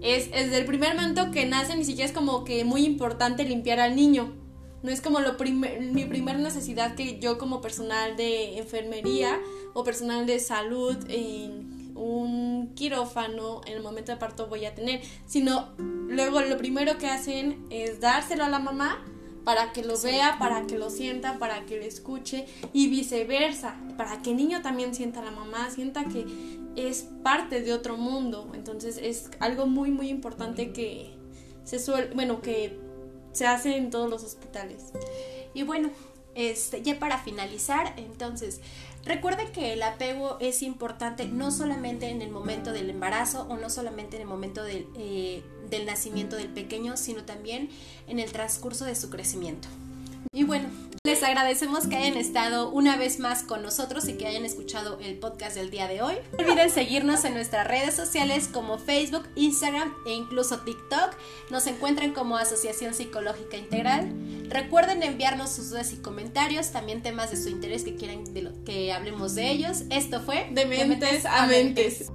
Es, 0.00 0.30
desde 0.30 0.58
el 0.58 0.64
primer 0.64 0.94
momento 0.94 1.30
que 1.30 1.46
nace, 1.46 1.76
ni 1.76 1.84
siquiera 1.84 2.06
es 2.06 2.14
como 2.14 2.44
que 2.44 2.64
muy 2.64 2.84
importante 2.84 3.44
limpiar 3.44 3.80
al 3.80 3.96
niño. 3.96 4.32
No 4.82 4.90
es 4.90 5.00
como 5.00 5.18
lo 5.20 5.34
mi 5.92 6.04
primera 6.04 6.38
necesidad 6.38 6.94
que 6.94 7.18
yo 7.18 7.36
como 7.36 7.60
personal 7.60 8.16
de 8.16 8.58
enfermería 8.58 9.40
o 9.74 9.82
personal 9.82 10.24
de 10.24 10.38
salud 10.38 10.96
en 11.08 11.92
un 11.96 12.74
quirófano 12.74 13.60
en 13.66 13.74
el 13.74 13.82
momento 13.82 14.12
de 14.12 14.18
parto 14.18 14.46
voy 14.46 14.64
a 14.66 14.74
tener, 14.74 15.00
sino 15.26 15.70
luego 15.78 16.40
lo 16.42 16.56
primero 16.56 16.96
que 16.96 17.08
hacen 17.08 17.66
es 17.70 17.98
dárselo 18.00 18.44
a 18.44 18.48
la 18.48 18.60
mamá 18.60 19.04
para 19.48 19.72
que 19.72 19.82
lo 19.82 19.98
vea, 19.98 20.36
para 20.38 20.66
que 20.66 20.76
lo 20.76 20.90
sienta, 20.90 21.38
para 21.38 21.64
que 21.64 21.78
lo 21.78 21.82
escuche 21.82 22.44
y 22.74 22.88
viceversa, 22.90 23.80
para 23.96 24.20
que 24.20 24.32
el 24.32 24.36
niño 24.36 24.60
también 24.60 24.94
sienta 24.94 25.20
a 25.20 25.24
la 25.24 25.30
mamá, 25.30 25.70
sienta 25.70 26.04
que 26.04 26.26
es 26.76 27.08
parte 27.22 27.62
de 27.62 27.72
otro 27.72 27.96
mundo. 27.96 28.52
Entonces 28.52 29.00
es 29.02 29.30
algo 29.40 29.64
muy 29.64 29.90
muy 29.90 30.10
importante 30.10 30.74
que 30.74 31.14
se 31.64 31.78
suele, 31.78 32.10
bueno, 32.14 32.42
que 32.42 32.78
se 33.32 33.46
hace 33.46 33.78
en 33.78 33.88
todos 33.88 34.10
los 34.10 34.22
hospitales. 34.22 34.92
Y 35.54 35.62
bueno, 35.62 35.88
este, 36.34 36.82
ya 36.82 36.98
para 36.98 37.16
finalizar, 37.16 37.94
entonces, 37.96 38.60
recuerde 39.04 39.50
que 39.52 39.72
el 39.72 39.82
apego 39.82 40.36
es 40.40 40.62
importante 40.62 41.26
no 41.26 41.50
solamente 41.50 42.08
en 42.10 42.22
el 42.22 42.30
momento 42.30 42.72
del 42.72 42.90
embarazo 42.90 43.46
o 43.48 43.56
no 43.56 43.70
solamente 43.70 44.16
en 44.16 44.22
el 44.22 44.28
momento 44.28 44.62
del, 44.62 44.86
eh, 44.96 45.42
del 45.70 45.86
nacimiento 45.86 46.36
del 46.36 46.48
pequeño, 46.48 46.96
sino 46.96 47.24
también 47.24 47.70
en 48.06 48.18
el 48.18 48.32
transcurso 48.32 48.84
de 48.84 48.94
su 48.94 49.10
crecimiento. 49.10 49.68
Y 50.32 50.44
bueno, 50.44 50.68
les 51.04 51.22
agradecemos 51.22 51.86
que 51.86 51.96
hayan 51.96 52.18
estado 52.18 52.70
una 52.70 52.96
vez 52.96 53.18
más 53.18 53.42
con 53.42 53.62
nosotros 53.62 54.06
y 54.08 54.14
que 54.14 54.26
hayan 54.26 54.44
escuchado 54.44 54.98
el 55.00 55.18
podcast 55.18 55.56
del 55.56 55.70
día 55.70 55.88
de 55.88 56.02
hoy. 56.02 56.16
No 56.38 56.44
olviden 56.44 56.70
seguirnos 56.70 57.24
en 57.24 57.34
nuestras 57.34 57.66
redes 57.66 57.94
sociales 57.94 58.48
como 58.48 58.78
Facebook, 58.78 59.26
Instagram 59.36 59.94
e 60.06 60.12
incluso 60.12 60.60
TikTok. 60.60 61.16
Nos 61.50 61.66
encuentran 61.66 62.12
como 62.12 62.36
Asociación 62.36 62.94
Psicológica 62.94 63.56
Integral. 63.56 64.12
Recuerden 64.48 65.02
enviarnos 65.02 65.50
sus 65.50 65.70
dudas 65.70 65.92
y 65.92 65.96
comentarios, 65.96 66.72
también 66.72 67.02
temas 67.02 67.30
de 67.30 67.36
su 67.36 67.48
interés 67.48 67.84
que 67.84 67.96
quieran 67.96 68.24
que 68.64 68.92
hablemos 68.92 69.34
de 69.34 69.50
ellos. 69.50 69.84
Esto 69.90 70.20
fue 70.20 70.48
De 70.52 70.66
Mentes, 70.66 71.24
a 71.24 71.46
mentes. 71.46 72.10